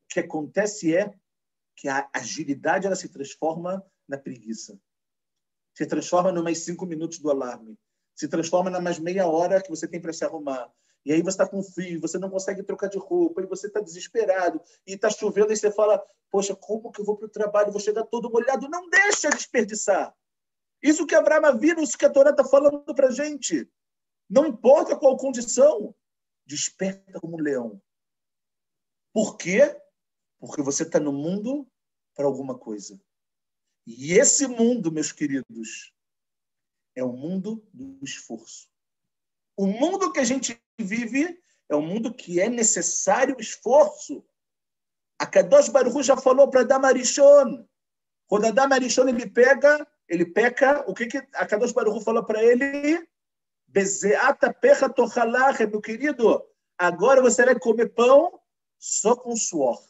[0.09, 1.13] que acontece é
[1.75, 4.79] que a agilidade ela se transforma na preguiça.
[5.73, 7.77] Se transforma em mais cinco minutos do alarme.
[8.15, 10.71] Se transforma na mais meia hora que você tem para se arrumar.
[11.05, 13.79] E aí você está com frio, você não consegue trocar de roupa, e você está
[13.79, 17.71] desesperado, e está chovendo, e você fala, poxa, como que eu vou para o trabalho?
[17.71, 18.67] Vou chegar todo molhado.
[18.67, 20.15] Não deixa desperdiçar.
[20.81, 23.69] Isso que Abraão viu, isso que a Torá está falando para a gente.
[24.29, 25.95] Não importa qual condição,
[26.45, 27.81] desperta como um leão.
[29.13, 29.79] Por quê?
[30.39, 31.67] Porque você está no mundo
[32.15, 32.99] para alguma coisa.
[33.85, 35.93] E esse mundo, meus queridos,
[36.95, 38.67] é o mundo do esforço.
[39.57, 41.39] O mundo que a gente vive
[41.69, 44.23] é um mundo que é necessário esforço.
[45.17, 47.65] A Kadosh Baruch já falou para Adam Arishon.
[48.27, 52.43] Quando Adam Arishon ele pega, ele peca, o que, que a Kadosh Baruch falou para
[52.43, 53.07] ele?
[53.67, 56.45] Bezeata pecha tochalach, meu querido.
[56.77, 58.39] Agora você vai comer pão
[58.77, 59.81] só com suor.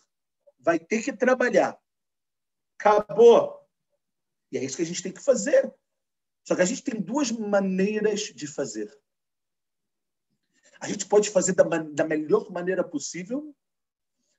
[0.60, 1.78] Vai ter que trabalhar.
[2.80, 3.60] Acabou.
[4.52, 5.74] E é isso que a gente tem que fazer.
[6.44, 8.96] Só que a gente tem duas maneiras de fazer.
[10.80, 13.56] A gente pode fazer da, da melhor maneira possível,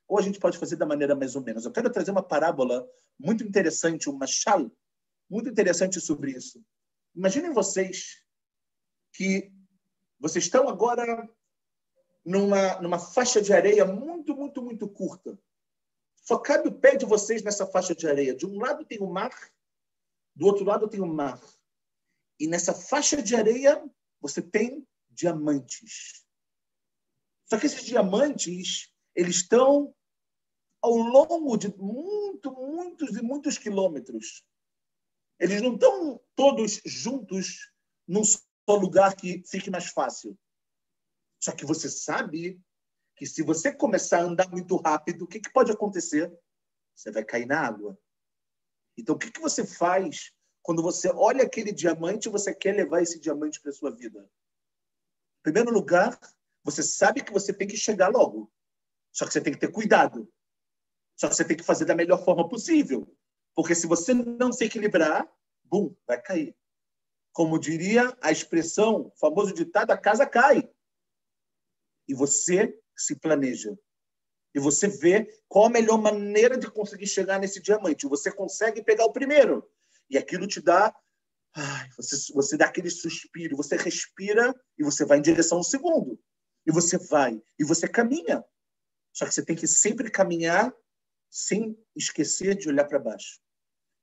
[0.07, 1.65] ou a gente pode fazer da maneira mais ou menos.
[1.65, 2.87] Eu quero trazer uma parábola
[3.19, 4.71] muito interessante, uma chal,
[5.29, 6.63] muito interessante sobre isso.
[7.15, 8.23] Imaginem vocês
[9.11, 9.51] que
[10.19, 11.29] vocês estão agora
[12.23, 15.37] numa, numa faixa de areia muito, muito, muito curta.
[16.21, 18.35] Só cabe o pé de vocês nessa faixa de areia.
[18.35, 19.31] De um lado tem o mar,
[20.35, 21.41] do outro lado tem o mar.
[22.39, 23.83] E nessa faixa de areia
[24.21, 26.26] você tem diamantes.
[27.49, 29.95] Só que esses diamantes, eles estão
[30.81, 34.45] ao longo de muito, muitos e muitos quilômetros.
[35.39, 37.71] Eles não estão todos juntos
[38.07, 40.37] num só lugar que fique mais fácil.
[41.41, 42.59] Só que você sabe
[43.15, 46.31] que se você começar a andar muito rápido, o que, que pode acontecer?
[46.95, 47.97] Você vai cair na água.
[48.97, 50.31] Então, o que, que você faz
[50.61, 54.19] quando você olha aquele diamante e você quer levar esse diamante para a sua vida?
[55.39, 56.19] Em primeiro lugar,
[56.67, 58.51] você sabe que você tem que chegar logo.
[59.13, 60.29] Só que você tem que ter cuidado.
[61.15, 63.07] Só que você tem que fazer da melhor forma possível.
[63.55, 65.25] Porque se você não se equilibrar,
[65.63, 66.53] bum, vai cair.
[67.31, 70.69] Como diria a expressão, o famoso ditado, a casa cai.
[72.05, 73.73] E você se planeja.
[74.53, 78.09] E você vê qual a melhor maneira de conseguir chegar nesse diamante.
[78.09, 79.65] Você consegue pegar o primeiro.
[80.09, 80.93] E aquilo te dá
[81.55, 86.19] Ai, você, você dá aquele suspiro, você respira e você vai em direção ao segundo.
[86.67, 88.43] E você vai, e você caminha.
[89.13, 90.75] Só que você tem que sempre caminhar
[91.29, 93.39] sem esquecer de olhar para baixo.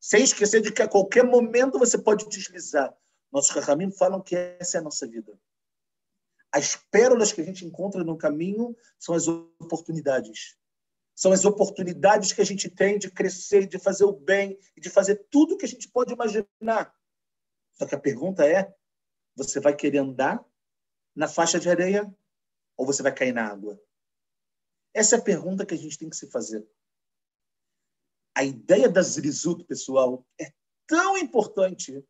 [0.00, 2.96] Sem esquecer de que a qualquer momento você pode deslizar.
[3.30, 5.38] Nossos Rahamim falam que essa é a nossa vida.
[6.50, 10.56] As pérolas que a gente encontra no caminho são as oportunidades.
[11.14, 15.26] São as oportunidades que a gente tem de crescer, de fazer o bem, de fazer
[15.30, 16.94] tudo que a gente pode imaginar.
[17.72, 18.74] Só que a pergunta é:
[19.36, 20.44] você vai querer andar
[21.14, 22.12] na faixa de areia
[22.76, 23.80] ou você vai cair na água?
[24.92, 26.66] Essa é a pergunta que a gente tem que se fazer.
[28.36, 30.52] A ideia da Zrizut, pessoal, é
[30.86, 32.04] tão importante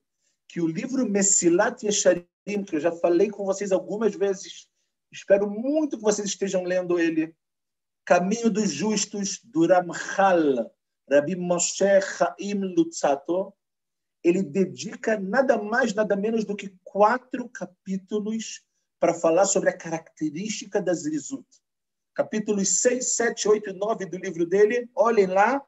[0.48, 4.68] que o livro Messilat Yesharim, que eu já falei com vocês algumas vezes,
[5.12, 7.34] espero muito que vocês estejam lendo ele,
[8.04, 10.70] Caminho dos Justos, do Ramchal,
[11.10, 13.52] Rabbi Moshe Chaim Lutzato,
[14.22, 18.63] ele dedica nada mais, nada menos do que quatro capítulos
[19.04, 21.44] para falar sobre a característica das Zrizut.
[22.14, 25.62] Capítulos 6, 7, 8 e 9 do livro dele, olhem lá.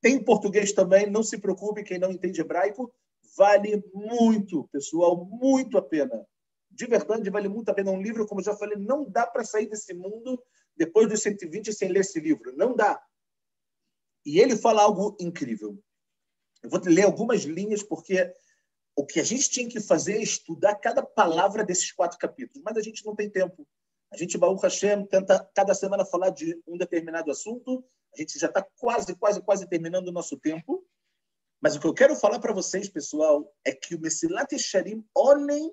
[0.00, 2.94] Tem português também, não se preocupe, quem não entende hebraico,
[3.36, 6.24] vale muito, pessoal, muito a pena.
[6.70, 7.90] De verdade, vale muito a pena.
[7.90, 10.40] Um livro, como eu já falei, não dá para sair desse mundo
[10.76, 12.56] depois dos 120 sem ler esse livro.
[12.56, 13.02] Não dá.
[14.24, 15.76] E ele fala algo incrível.
[16.62, 18.32] Eu vou ler algumas linhas, porque
[18.98, 22.76] o que a gente tinha que fazer é estudar cada palavra desses quatro capítulos, mas
[22.76, 23.64] a gente não tem tempo.
[24.12, 28.48] A gente, Baruch Hashem, tenta cada semana falar de um determinado assunto, a gente já
[28.48, 30.84] está quase, quase, quase terminando o nosso tempo.
[31.60, 35.72] Mas o que eu quero falar para vocês, pessoal, é que o Messilat Sharim, olhem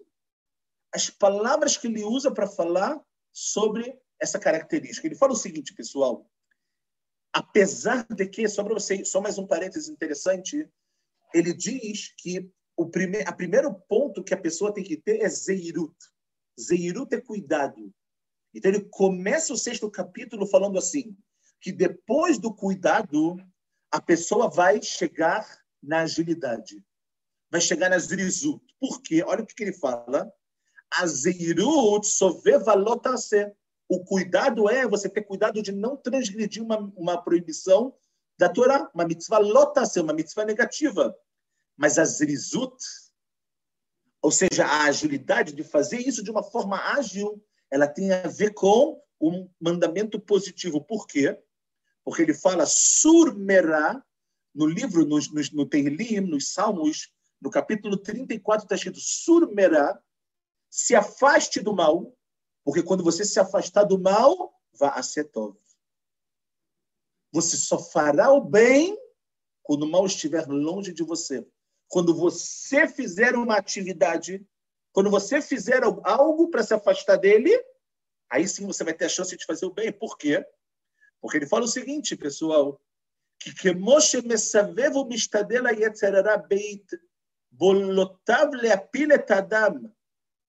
[0.94, 5.08] as palavras que ele usa para falar sobre essa característica.
[5.08, 6.30] Ele fala o seguinte, pessoal,
[7.34, 10.70] apesar de que, só vocês, só mais um parênteses interessante,
[11.34, 15.30] ele diz que o primeiro, a primeiro ponto que a pessoa tem que ter é
[15.30, 15.96] zeirut.
[16.60, 17.94] Zeirut é cuidado.
[18.54, 21.16] Então ele começa o sexto capítulo falando assim,
[21.62, 23.38] que depois do cuidado,
[23.92, 25.46] a pessoa vai chegar
[25.82, 26.84] na agilidade.
[27.50, 28.62] Vai chegar na zrizut.
[28.80, 29.23] Por quê?
[29.23, 30.32] Olha o que, ele fala.
[30.92, 33.52] A zeirut soveva lotase.
[33.88, 37.94] O cuidado é você ter cuidado de não transgredir uma, uma proibição
[38.38, 41.15] da Torá, uma mitzvah lotase, uma mitzvah negativa.
[41.78, 42.76] Mas a zrizut,
[44.21, 48.54] ou seja, a agilidade de fazer isso de uma forma ágil, ela tem a ver
[48.54, 50.82] com um mandamento positivo.
[50.82, 51.40] Por quê?
[52.04, 54.04] Porque ele fala surmerá,
[54.54, 57.12] no livro, no, no, no nos Salmos,
[57.42, 60.02] no capítulo 34, está escrito surmerá,
[60.69, 62.15] se afaste do mal,
[62.63, 65.58] porque quando você se afastar do mal, vá a setov.
[67.32, 68.98] Você só fará o bem
[69.62, 71.46] quando o mal estiver longe de você
[71.88, 74.46] quando você fizer uma atividade,
[74.92, 77.52] quando você fizer algo para se afastar dele,
[78.29, 79.92] aí sim você vai ter a chance de fazer o bem.
[79.92, 80.46] Por quê?
[81.21, 82.81] Porque ele fala o seguinte, pessoal,
[83.40, 86.86] que que Moshe mesavevo mistadela yetzerara beit
[87.52, 89.94] bolotav leapilet adam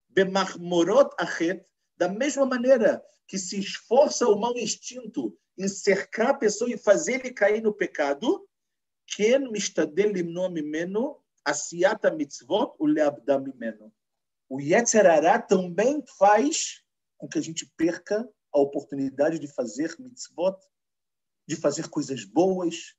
[0.09, 1.65] bemachmorot achet
[1.97, 7.25] da mesma maneira que se esforça o mau instinto em cercar a pessoa e fazer
[7.25, 8.47] ele cair no pecado,
[9.07, 11.17] quem mistadel nome menos
[11.47, 13.93] Asiat mitzvot mimeno.
[14.49, 16.83] O Yetzerará também faz
[17.17, 20.59] com que a gente perca a oportunidade de fazer mitzvot,
[21.47, 22.97] de fazer coisas boas.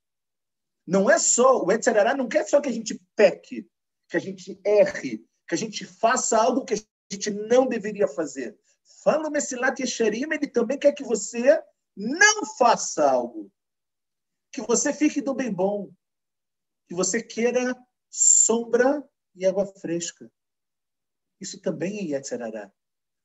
[0.86, 3.70] Não é só, o Yetzerará não quer só que a gente peque,
[4.10, 6.78] que a gente erre, que a gente faça algo que a
[7.12, 8.58] gente não deveria fazer.
[9.04, 11.62] Fala o Messilat Yesharim, ele também quer que você
[11.96, 13.52] não faça algo.
[14.52, 15.92] Que você fique do bem bom.
[16.88, 17.76] Que você queira
[18.10, 20.32] sombra e água fresca.
[21.40, 22.72] Isso também é Yetzerará.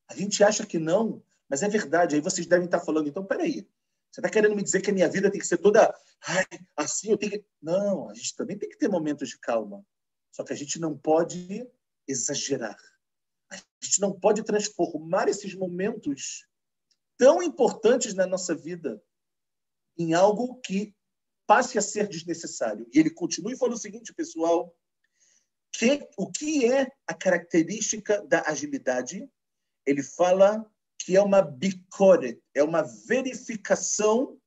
[0.08, 2.14] A gente acha que não, mas é verdade.
[2.14, 3.66] Aí vocês devem estar falando, então, peraí,
[4.10, 5.94] você está querendo me dizer que a minha vida tem que ser toda
[6.26, 6.44] Ai,
[6.76, 7.10] assim?
[7.10, 7.44] Eu tenho que...
[7.60, 9.84] Não, a gente também tem que ter momentos de calma.
[10.30, 11.68] Só que a gente não pode
[12.06, 12.76] exagerar.
[13.50, 16.46] A gente não pode transformar esses momentos
[17.18, 19.02] tão importantes na nossa vida
[19.98, 20.94] em algo que
[21.52, 22.88] passe a ser desnecessário.
[22.90, 24.74] E ele continua e fala o seguinte, pessoal:
[25.70, 29.28] que, o que é a característica da agilidade?
[29.84, 30.64] Ele fala
[30.98, 34.40] que é uma bicore, é uma verificação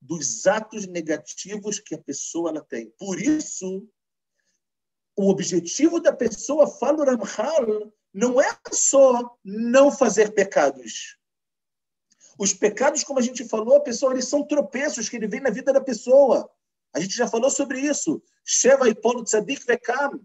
[0.00, 2.90] dos atos negativos que a pessoa ela tem.
[2.98, 3.88] Por isso,
[5.16, 11.21] o objetivo da pessoa, fala o não é só não fazer pecados.
[12.38, 15.72] Os pecados, como a gente falou, pessoal, eles são tropeços que ele vem na vida
[15.72, 16.50] da pessoa.
[16.94, 18.22] A gente já falou sobre isso.
[18.44, 20.20] Sheva e Polo Tzadik Vekam.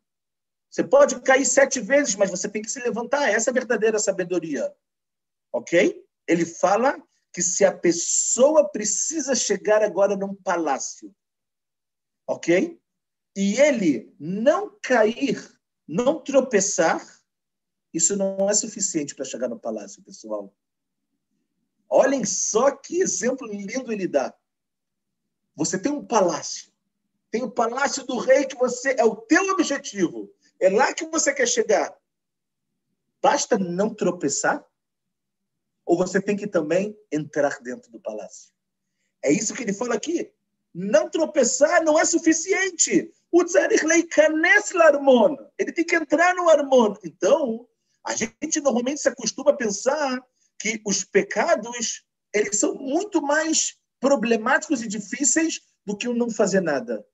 [0.70, 3.30] Você pode cair sete vezes, mas você tem que se levantar.
[3.30, 4.74] Essa é a verdadeira sabedoria.
[5.52, 6.04] Ok?
[6.28, 7.02] Ele fala
[7.34, 11.14] que se a pessoa precisa chegar agora num palácio,
[12.28, 12.80] ok?
[13.36, 15.40] E ele não cair,
[15.88, 17.06] não tropeçar,
[17.94, 20.54] isso não é suficiente para chegar no palácio, pessoal.
[21.90, 24.34] Olhem só que exemplo lindo ele dá.
[25.56, 26.72] Você tem um palácio.
[27.32, 30.32] Tem o palácio do rei que você é o teu objetivo.
[30.60, 31.96] É lá que você quer chegar.
[33.22, 34.66] Basta não tropeçar?
[35.86, 38.52] Ou você tem que também entrar dentro do palácio?
[39.24, 40.32] É isso que ele fala aqui.
[40.74, 43.12] Não tropeçar não é suficiente.
[43.32, 45.36] O tzarich leikanes larmon.
[45.58, 46.96] Ele tem que entrar no armon.
[47.04, 47.68] Então,
[48.04, 50.22] a gente normalmente se acostuma a pensar
[50.60, 56.62] que os pecados eles são muito mais problemáticos e difíceis do que o não fazer
[56.62, 57.06] nada.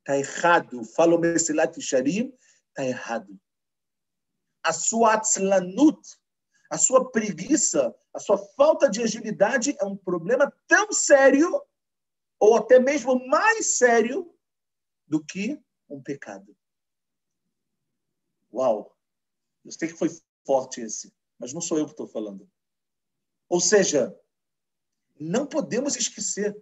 [0.00, 0.84] Está errado.
[0.84, 2.32] Fala o Mesilat Sharim,
[2.68, 3.38] está errado.
[4.62, 6.00] A sua atzlanut,
[6.70, 11.60] a sua preguiça, a sua falta de agilidade é um problema tão sério,
[12.38, 14.32] ou até mesmo mais sério,
[15.06, 16.56] do que um pecado.
[18.52, 18.96] Uau!
[19.64, 20.08] Eu sei que foi
[20.44, 22.48] forte esse mas não sou eu que estou falando.
[23.48, 24.16] Ou seja,
[25.18, 26.56] não podemos esquecer.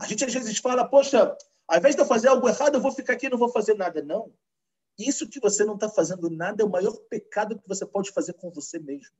[0.00, 2.90] A gente às vezes fala, poxa, ao invés de eu fazer algo errado, eu vou
[2.90, 4.02] ficar aqui e não vou fazer nada.
[4.02, 4.34] Não.
[4.98, 8.32] Isso que você não está fazendo nada é o maior pecado que você pode fazer
[8.32, 9.14] com você mesmo.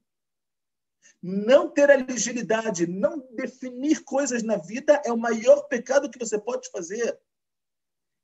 [1.22, 6.70] Não ter agilidade, não definir coisas na vida é o maior pecado que você pode
[6.70, 7.20] fazer.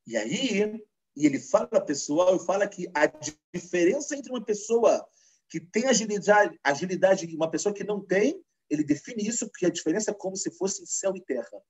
[0.06, 0.82] E aí,
[1.14, 3.04] e ele fala pessoal, e fala que a
[3.52, 5.06] diferença entre uma pessoa
[5.48, 10.10] que tem agilidade, agilidade uma pessoa que não tem, ele define isso porque a diferença
[10.10, 11.48] é como se fosse céu e terra.
[11.52, 11.62] Ou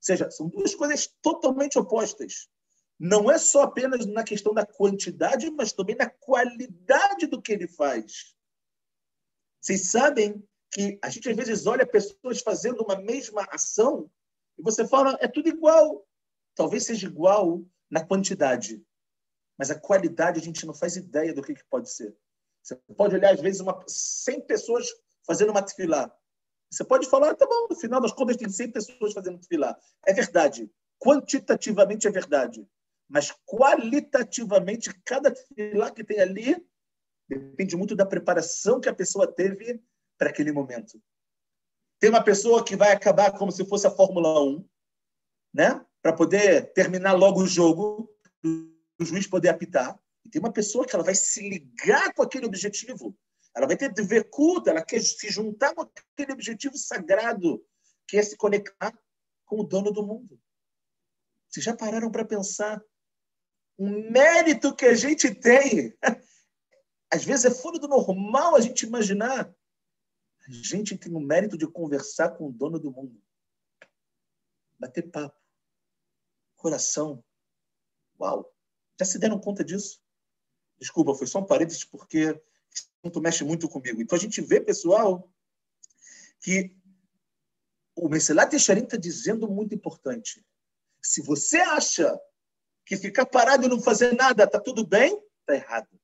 [0.00, 2.48] seja, são duas coisas totalmente opostas.
[2.98, 7.68] Não é só apenas na questão da quantidade, mas também na qualidade do que ele
[7.68, 8.34] faz.
[9.60, 14.10] Vocês sabem que a gente às vezes olha pessoas fazendo uma mesma ação
[14.58, 16.06] e você fala, é tudo igual.
[16.54, 18.82] Talvez seja igual na quantidade,
[19.58, 22.16] mas a qualidade a gente não faz ideia do que, que pode ser.
[22.66, 24.88] Você pode olhar, às vezes, uma, 100 pessoas
[25.24, 26.12] fazendo uma tefilá.
[26.68, 29.78] Você pode falar, tá bom, no final das contas tem 100 pessoas fazendo tefilá.
[30.04, 30.68] É verdade.
[30.98, 32.66] Quantitativamente é verdade.
[33.08, 36.66] Mas qualitativamente, cada tefilá que tem ali
[37.28, 39.80] depende muito da preparação que a pessoa teve
[40.18, 41.00] para aquele momento.
[42.00, 44.68] Tem uma pessoa que vai acabar como se fosse a Fórmula 1,
[45.54, 45.86] né?
[46.02, 48.08] para poder terminar logo o jogo,
[48.44, 49.96] o juiz poder apitar.
[50.26, 53.16] E tem uma pessoa que ela vai se ligar com aquele objetivo.
[53.54, 57.64] Ela vai ter de ver culto, ela quer se juntar com aquele objetivo sagrado,
[58.08, 58.92] que é se conectar
[59.44, 60.40] com o dono do mundo.
[61.48, 62.82] Vocês já pararam para pensar?
[63.78, 65.96] O mérito que a gente tem
[67.08, 69.54] Às vezes é fora do normal a gente imaginar.
[70.44, 73.22] A gente tem o mérito de conversar com o dono do mundo.
[74.76, 75.40] Bater papo.
[76.56, 77.24] Coração.
[78.20, 78.52] Uau!
[78.98, 80.04] Já se deram conta disso?
[80.78, 82.40] Desculpa, foi só um parênteses porque
[82.72, 84.00] isso mexe muito comigo.
[84.00, 85.30] Então a gente vê, pessoal,
[86.40, 86.76] que
[87.94, 90.44] o Messelat Yesharim está dizendo muito importante.
[91.02, 92.20] Se você acha
[92.84, 96.00] que ficar parado e não fazer nada está tudo bem, está errado.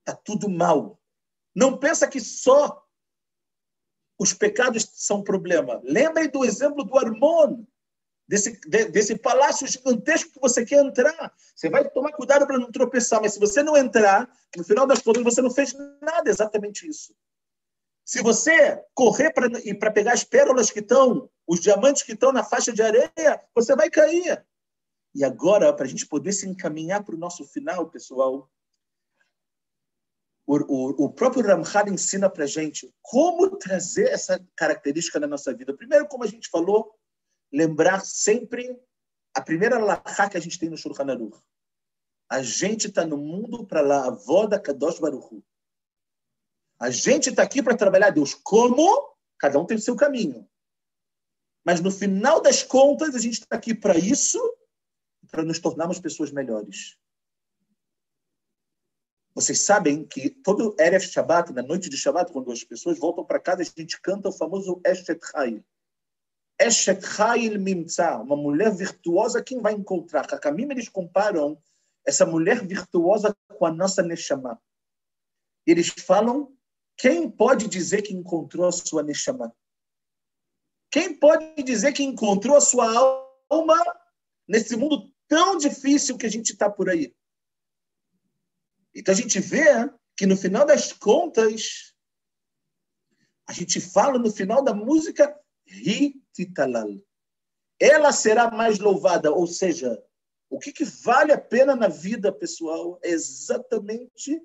[0.00, 1.00] Está tudo mal.
[1.54, 2.86] Não pensa que só
[4.18, 5.80] os pecados são problema.
[5.82, 7.64] Lembre do exemplo do Armon,
[8.30, 8.60] desse,
[8.92, 11.34] desse palácio gigantesco que você quer entrar.
[11.52, 15.02] Você vai tomar cuidado para não tropeçar, mas se você não entrar, no final das
[15.02, 17.12] contas você não fez nada exatamente isso.
[18.04, 22.72] Se você correr para pegar as pérolas que estão, os diamantes que estão na faixa
[22.72, 24.46] de areia, você vai cair.
[25.12, 28.48] E agora, para a gente poder se encaminhar para o nosso final, pessoal,
[30.46, 35.76] o, o, o próprio Ramchal ensina para gente como trazer essa característica na nossa vida.
[35.76, 36.94] Primeiro, como a gente falou,
[37.52, 38.78] lembrar sempre
[39.34, 41.38] a primeira lahá que a gente tem no Shulchan Aruch.
[42.28, 45.42] A gente está no mundo para lá, a avó da Kadosh Baruch
[46.80, 48.32] a gente está aqui para trabalhar Deus.
[48.32, 49.14] Como?
[49.38, 50.48] Cada um tem o seu caminho.
[51.62, 54.40] Mas no final das contas, a gente está aqui para isso,
[55.30, 56.96] para nos tornarmos pessoas melhores.
[59.34, 63.38] Vocês sabem que todo Erev Shabbat, na noite de Shabbat, quando as pessoas voltam para
[63.38, 65.20] casa, a gente canta o famoso Eshet.
[66.60, 70.26] Eshet Chayil Mimtza, uma mulher virtuosa, quem vai encontrar?
[70.32, 71.60] Hakamim, eles comparam
[72.06, 74.60] essa mulher virtuosa com a nossa Neshama.
[75.66, 76.54] Eles falam
[76.98, 79.56] quem pode dizer que encontrou a sua Neshama?
[80.90, 82.86] Quem pode dizer que encontrou a sua
[83.48, 83.76] alma
[84.46, 87.14] nesse mundo tão difícil que a gente está por aí?
[88.94, 89.64] Então a gente vê
[90.14, 91.94] que no final das contas,
[93.46, 95.34] a gente fala no final da música,
[96.36, 96.88] Rititalal.
[97.78, 100.02] Ela será mais louvada, ou seja,
[100.48, 104.42] o que, que vale a pena na vida pessoal é exatamente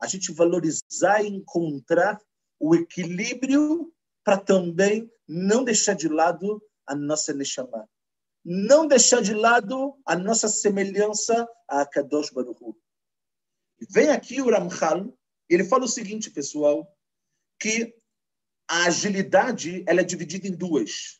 [0.00, 2.20] a gente valorizar e encontrar
[2.58, 3.92] o equilíbrio
[4.24, 7.88] para também não deixar de lado a nossa Neshama.
[8.44, 12.78] Não deixar de lado a nossa semelhança a Kadosh Baruch.
[13.90, 15.12] Vem aqui o Ramchal,
[15.48, 16.86] ele fala o seguinte, pessoal,
[17.58, 17.94] que
[18.68, 21.19] a agilidade ela é dividida em duas.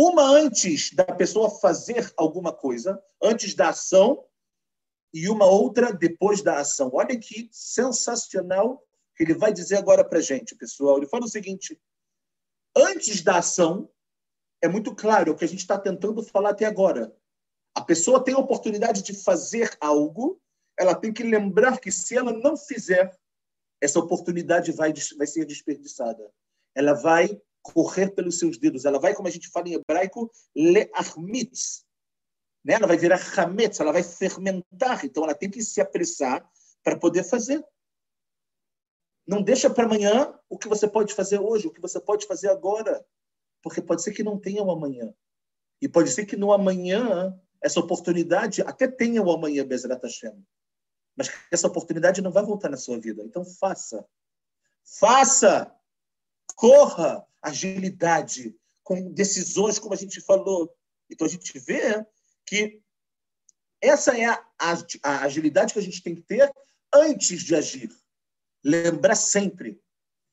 [0.00, 4.24] Uma antes da pessoa fazer alguma coisa, antes da ação,
[5.12, 6.88] e uma outra depois da ação.
[6.94, 8.80] Olha que sensacional
[9.16, 10.98] que ele vai dizer agora para a gente, pessoal.
[10.98, 11.82] Ele fala o seguinte:
[12.76, 13.90] antes da ação,
[14.62, 17.12] é muito claro o que a gente está tentando falar até agora.
[17.74, 20.40] A pessoa tem a oportunidade de fazer algo,
[20.78, 23.18] ela tem que lembrar que se ela não fizer,
[23.80, 26.32] essa oportunidade vai, vai ser desperdiçada.
[26.72, 31.84] Ela vai correr pelos seus dedos, ela vai, como a gente fala em hebraico, le'armitz,
[32.64, 32.74] né?
[32.74, 36.48] Ela vai virar hametz, ela vai fermentar, então ela tem que se apressar
[36.82, 37.64] para poder fazer.
[39.26, 42.48] Não deixa para amanhã o que você pode fazer hoje, o que você pode fazer
[42.48, 43.04] agora,
[43.62, 45.12] porque pode ser que não tenha o um amanhã.
[45.80, 50.44] E pode ser que no amanhã essa oportunidade até tenha o amanhã, Bezerra Hashem.
[51.16, 53.22] Mas essa oportunidade não vai voltar na sua vida.
[53.24, 54.06] Então faça.
[54.84, 55.74] Faça.
[56.54, 57.26] Corra.
[57.42, 58.54] Agilidade.
[58.82, 60.74] Com decisões, como a gente falou.
[61.10, 62.04] Então a gente vê
[62.46, 62.80] que
[63.80, 64.44] essa é a,
[65.02, 66.52] a, agilidade que a gente tem que ter
[66.92, 67.90] antes de agir.
[68.64, 69.80] Lembrar sempre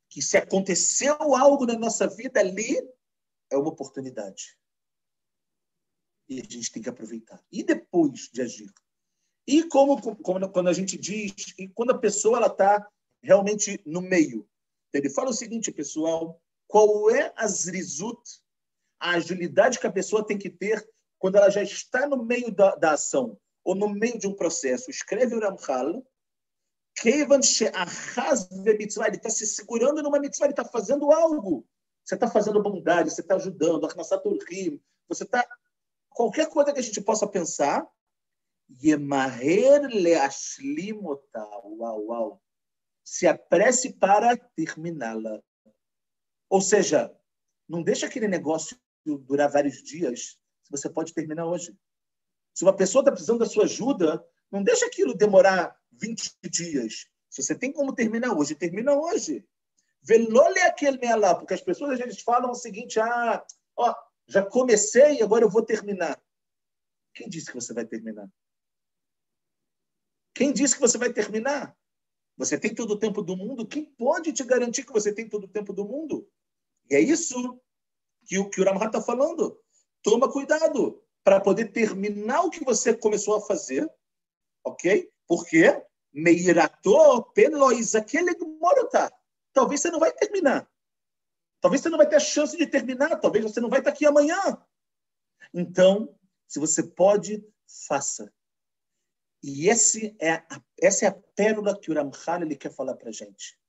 [0.09, 2.77] que se aconteceu algo na nossa vida ali,
[3.51, 4.57] é uma oportunidade.
[6.27, 7.43] E a gente tem que aproveitar.
[7.51, 8.73] E depois de agir.
[9.47, 12.89] E como, como quando a gente diz, e quando a pessoa está
[13.21, 14.47] realmente no meio.
[14.91, 18.21] Ele fala o seguinte, pessoal, qual é a zrizut,
[18.99, 20.87] a agilidade que a pessoa tem que ter
[21.17, 24.89] quando ela já está no meio da, da ação ou no meio de um processo.
[24.89, 26.03] Escreve o Ramchal,
[27.03, 31.67] ele está se segurando numa mitzvah, ele está fazendo algo.
[32.03, 33.87] Você está fazendo bondade, você está ajudando,
[35.07, 35.45] você está.
[36.09, 37.85] Qualquer coisa que a gente possa pensar,
[38.81, 41.45] Yemaher leashlimota.
[41.63, 42.41] Uau, uau.
[43.03, 45.43] Se apresse para terminá-la.
[46.49, 47.13] Ou seja,
[47.67, 51.77] não deixa aquele negócio durar vários dias se você pode terminar hoje.
[52.53, 57.07] Se uma pessoa está precisando da sua ajuda, não deixa aquilo demorar 20 dias.
[57.29, 59.45] Se você tem como terminar hoje, termina hoje.
[60.01, 63.93] Velole aquele lá, porque as pessoas às vezes falam o seguinte: ah, ó,
[64.27, 66.21] já comecei, agora eu vou terminar.
[67.13, 68.29] Quem disse que você vai terminar?
[70.33, 71.75] Quem disse que você vai terminar?
[72.37, 73.67] Você tem todo o tempo do mundo?
[73.67, 76.29] Quem pode te garantir que você tem todo o tempo do mundo?
[76.89, 77.59] E é isso
[78.25, 79.59] que o, que o está falando.
[80.01, 83.89] Toma cuidado para poder terminar o que você começou a fazer,
[84.63, 85.11] ok?
[85.27, 85.83] Porque
[86.13, 89.11] meirato pelois aquele morota.
[89.51, 90.69] Talvez você não vai terminar.
[91.59, 93.19] Talvez você não vai ter a chance de terminar.
[93.19, 94.37] Talvez você não vai estar aqui amanhã.
[95.53, 96.15] Então,
[96.47, 97.43] se você pode,
[97.87, 98.31] faça.
[99.41, 103.11] E esse é a, essa é a pérola que o Ramchal ele quer falar para
[103.11, 103.59] gente.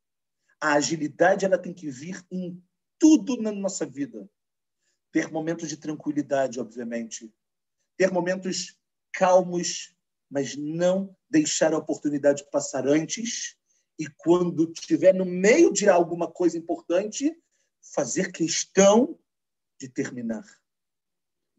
[0.60, 2.62] A agilidade ela tem que vir em
[2.98, 4.28] tudo na nossa vida.
[5.12, 7.32] Ter momentos de tranquilidade, obviamente.
[7.96, 8.76] Ter momentos
[9.12, 9.94] calmos,
[10.30, 13.56] mas não deixar a oportunidade passar antes.
[13.98, 17.34] E quando estiver no meio de alguma coisa importante,
[17.94, 19.18] fazer questão
[19.80, 20.44] de terminar.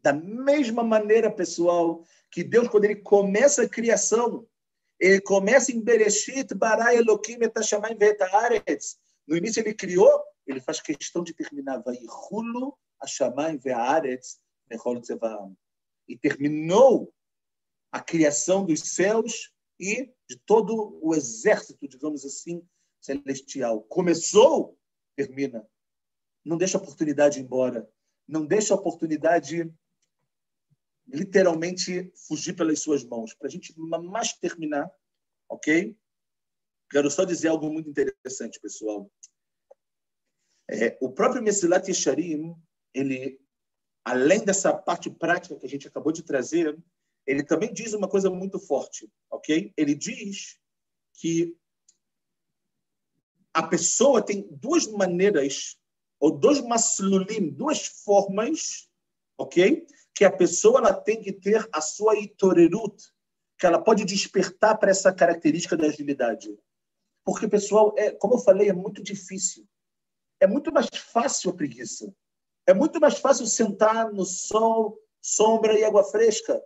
[0.00, 4.46] Da mesma maneira, pessoal, que Deus, quando ele começa a criação,
[5.00, 8.98] ele começa em Bereshit, Bara Elohim Etashamayim Ve'etaretz.
[9.26, 11.82] No início ele criou, ele faz questão de terminar.
[15.00, 15.56] Tzevaam.
[16.08, 17.12] E terminou
[17.92, 22.66] a criação dos céus e de todo o exército, digamos assim,
[23.00, 23.82] celestial.
[23.82, 24.76] Começou,
[25.14, 25.66] termina.
[26.44, 27.88] Não deixa a oportunidade embora.
[28.26, 29.72] Não deixa a oportunidade
[31.06, 33.34] literalmente fugir pelas suas mãos.
[33.34, 34.90] Para a gente mais terminar,
[35.48, 35.96] ok?
[36.90, 39.10] Quero só dizer algo muito interessante, pessoal.
[40.70, 42.54] É, o próprio Mesilat Yesharim,
[42.94, 43.40] ele,
[44.04, 46.78] além dessa parte prática que a gente acabou de trazer,
[47.26, 49.72] ele também diz uma coisa muito forte, ok?
[49.76, 50.58] Ele diz
[51.14, 51.56] que
[53.52, 55.78] a pessoa tem duas maneiras,
[56.20, 58.88] ou dois maslulim, duas formas,
[59.36, 59.86] ok?
[60.18, 62.92] que a pessoa ela tem que ter a sua itorerut,
[63.56, 66.58] que ela pode despertar para essa característica da agilidade.
[67.24, 69.64] Porque, pessoal, é, como eu falei, é muito difícil.
[70.40, 72.12] É muito mais fácil a preguiça.
[72.66, 76.62] É muito mais fácil sentar no sol, sombra e água fresca.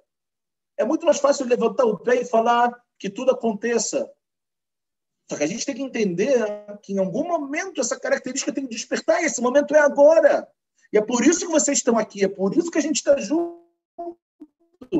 [0.76, 4.10] É muito mais fácil levantar o pé e falar que tudo aconteça.
[5.30, 6.44] Só que a gente tem que entender
[6.82, 10.46] que em algum momento essa característica tem que despertar, e esse momento é agora.
[10.92, 13.18] E é por isso que vocês estão aqui, é por isso que a gente está
[13.18, 13.62] junto,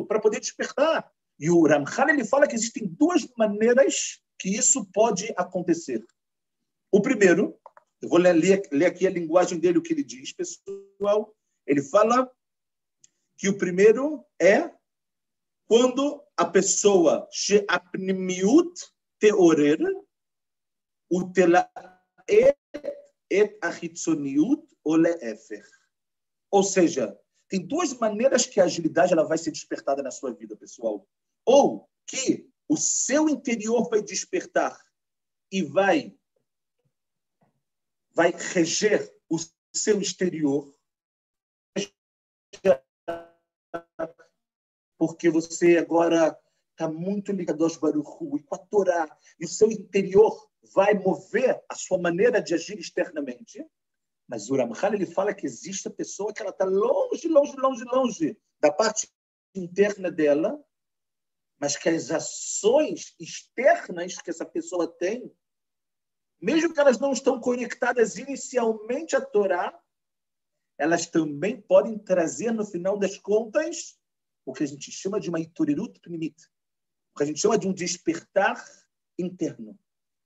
[0.09, 1.11] para poder despertar.
[1.39, 6.03] E o Ramchal ele fala que existem duas maneiras que isso pode acontecer.
[6.91, 7.59] O primeiro,
[8.03, 11.32] eu vou ler, ler aqui a linguagem dele, o que ele diz, pessoal.
[11.64, 12.28] Ele fala
[13.38, 14.68] que o primeiro é
[15.66, 17.28] quando a pessoa
[17.68, 18.72] apnimiut
[19.20, 19.78] teorer
[21.11, 21.70] utela
[22.28, 25.64] et achitzoniut olefer.
[26.50, 27.16] Ou seja,
[27.48, 31.07] tem duas maneiras que a agilidade ela vai ser despertada na sua vida, pessoal.
[31.46, 34.76] Ou que o seu interior vai despertar
[35.50, 36.16] e vai
[38.14, 39.38] vai reger o
[39.74, 40.72] seu exterior
[45.02, 46.38] porque você agora
[46.70, 51.60] está muito ligado aos Baruchu e com a Torá, e o seu interior vai mover
[51.68, 53.66] a sua maneira de agir externamente.
[54.28, 57.84] Mas o Ramchal ele fala que existe a pessoa que ela está longe, longe, longe,
[57.84, 59.10] longe da parte
[59.56, 60.56] interna dela,
[61.58, 65.34] mas que as ações externas que essa pessoa tem,
[66.43, 69.78] mesmo que elas não estão conectadas inicialmente à Torá,
[70.78, 73.99] elas também podem trazer, no final das contas,
[74.45, 76.34] o que a gente chama de uma iturirut primit,
[77.14, 78.62] o que a gente chama de um despertar
[79.18, 79.78] interno.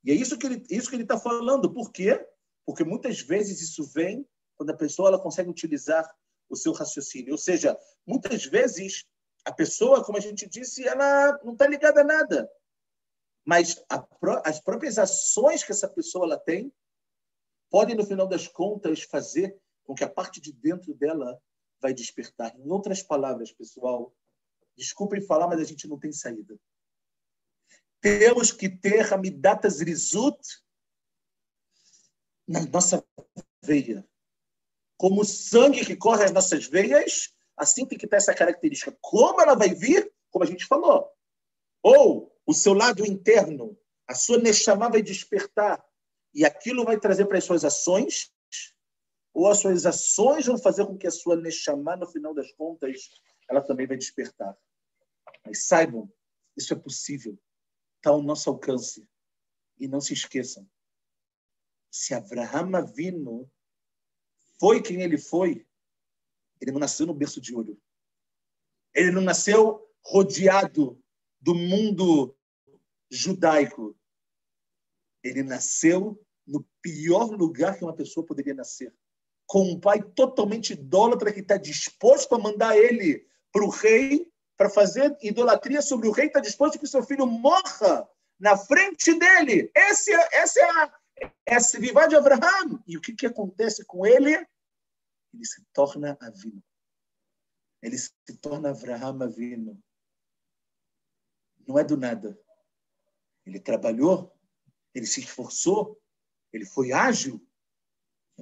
[0.03, 1.73] E é isso que ele isso que ele está falando.
[1.73, 2.27] Por quê?
[2.67, 6.05] porque muitas vezes isso vem quando a pessoa ela consegue utilizar
[6.49, 7.33] o seu raciocínio.
[7.33, 9.07] Ou seja, muitas vezes
[9.45, 12.51] a pessoa, como a gente disse, ela não está ligada a nada.
[13.47, 13.81] Mas
[14.45, 16.73] as próprias ações que essa pessoa ela tem
[17.71, 21.41] podem, no final das contas, fazer com que a parte de dentro dela
[21.81, 22.59] vai despertar.
[22.59, 24.13] Em outras palavras, pessoal,
[24.77, 26.59] desculpem falar, mas a gente não tem saída.
[28.01, 30.39] Temos que ter a midatas rizut
[32.49, 33.05] na nossa
[33.63, 34.07] veia.
[34.97, 38.97] Como o sangue que corre nas nossas veias, assim tem que ter essa característica.
[39.01, 40.13] Como ela vai vir?
[40.31, 41.09] Como a gente falou.
[41.83, 43.77] Ou o seu lado interno,
[44.07, 45.85] a sua Neshama vai despertar
[46.33, 48.33] e aquilo vai trazer para as suas ações,
[49.35, 53.11] ou as suas ações vão fazer com que a sua Neshama, no final das contas,
[53.49, 54.57] ela também vai despertar.
[55.45, 56.11] Mas saibam,
[56.57, 57.39] isso é possível,
[57.97, 59.07] está ao nosso alcance.
[59.79, 60.67] E não se esqueçam,
[61.91, 63.51] se Abraham Avino
[64.61, 65.67] foi quem ele foi,
[66.61, 67.81] ele não nasceu no berço de ouro.
[68.95, 71.03] Ele não nasceu rodeado
[71.41, 72.36] do mundo
[73.11, 73.97] judaico.
[75.23, 78.95] ele nasceu no pior lugar que uma pessoa poderia nascer.
[79.47, 84.71] Com um pai totalmente idólatra que está disposto a mandar ele para o rei para
[84.71, 89.71] fazer idolatria sobre o rei, está disposto que seu filho morra na frente dele.
[89.75, 91.01] Esse, é, essa é a,
[91.47, 92.83] é a Sivivá de Abraham.
[92.87, 94.35] E o que, que acontece com ele?
[94.35, 96.63] Ele se torna Avino.
[97.83, 99.79] Ele se torna Abraham Avino.
[101.67, 102.39] Não é do nada.
[103.47, 104.35] Ele trabalhou,
[104.95, 106.01] ele se esforçou,
[106.53, 107.41] ele foi ágil.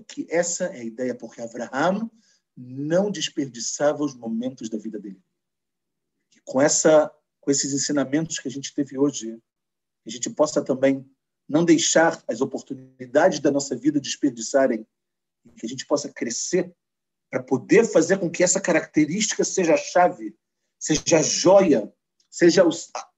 [0.09, 2.11] Que essa é a ideia, porque Abraham
[2.57, 5.23] não desperdiçava os momentos da vida dele.
[6.35, 9.41] E com essa, com esses ensinamentos que a gente teve hoje,
[10.07, 11.09] a gente possa também
[11.49, 14.87] não deixar as oportunidades da nossa vida desperdiçarem,
[15.59, 16.75] que a gente possa crescer
[17.31, 20.37] para poder fazer com que essa característica seja a chave,
[20.79, 21.93] seja a joia,
[22.31, 22.71] seja o,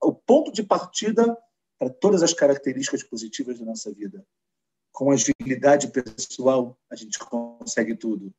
[0.02, 1.36] o ponto de partida
[1.78, 4.24] para todas as características positivas da nossa vida.
[4.92, 8.32] Com agilidade pessoal, a gente consegue tudo.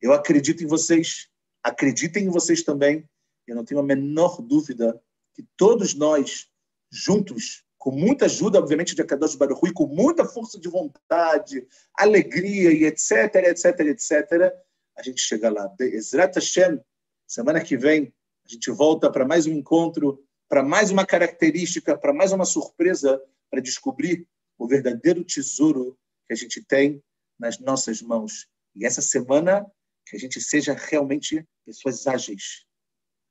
[0.00, 1.28] Eu acredito em vocês,
[1.62, 3.08] acreditem em vocês também.
[3.46, 5.00] Eu não tenho a menor dúvida
[5.34, 6.48] que todos nós,
[6.90, 12.72] juntos, com muita ajuda, obviamente, de Akadosh Baruch e com muita força de vontade, alegria
[12.72, 14.54] e etc, etc, etc,
[14.96, 15.74] a gente chega lá.
[15.80, 16.78] Ezrat Hashem,
[17.26, 18.12] semana que vem,
[18.44, 23.22] a gente volta para mais um encontro, para mais uma característica, para mais uma surpresa,
[23.48, 24.26] para descobrir
[24.58, 25.96] o verdadeiro tesouro
[26.26, 27.00] que a gente tem
[27.38, 28.48] nas nossas mãos.
[28.74, 29.64] E essa semana,
[30.04, 32.66] que a gente seja realmente pessoas ágeis.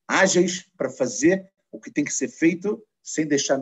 [0.07, 3.57] Ágeis para fazer o que tem que ser feito sem deixar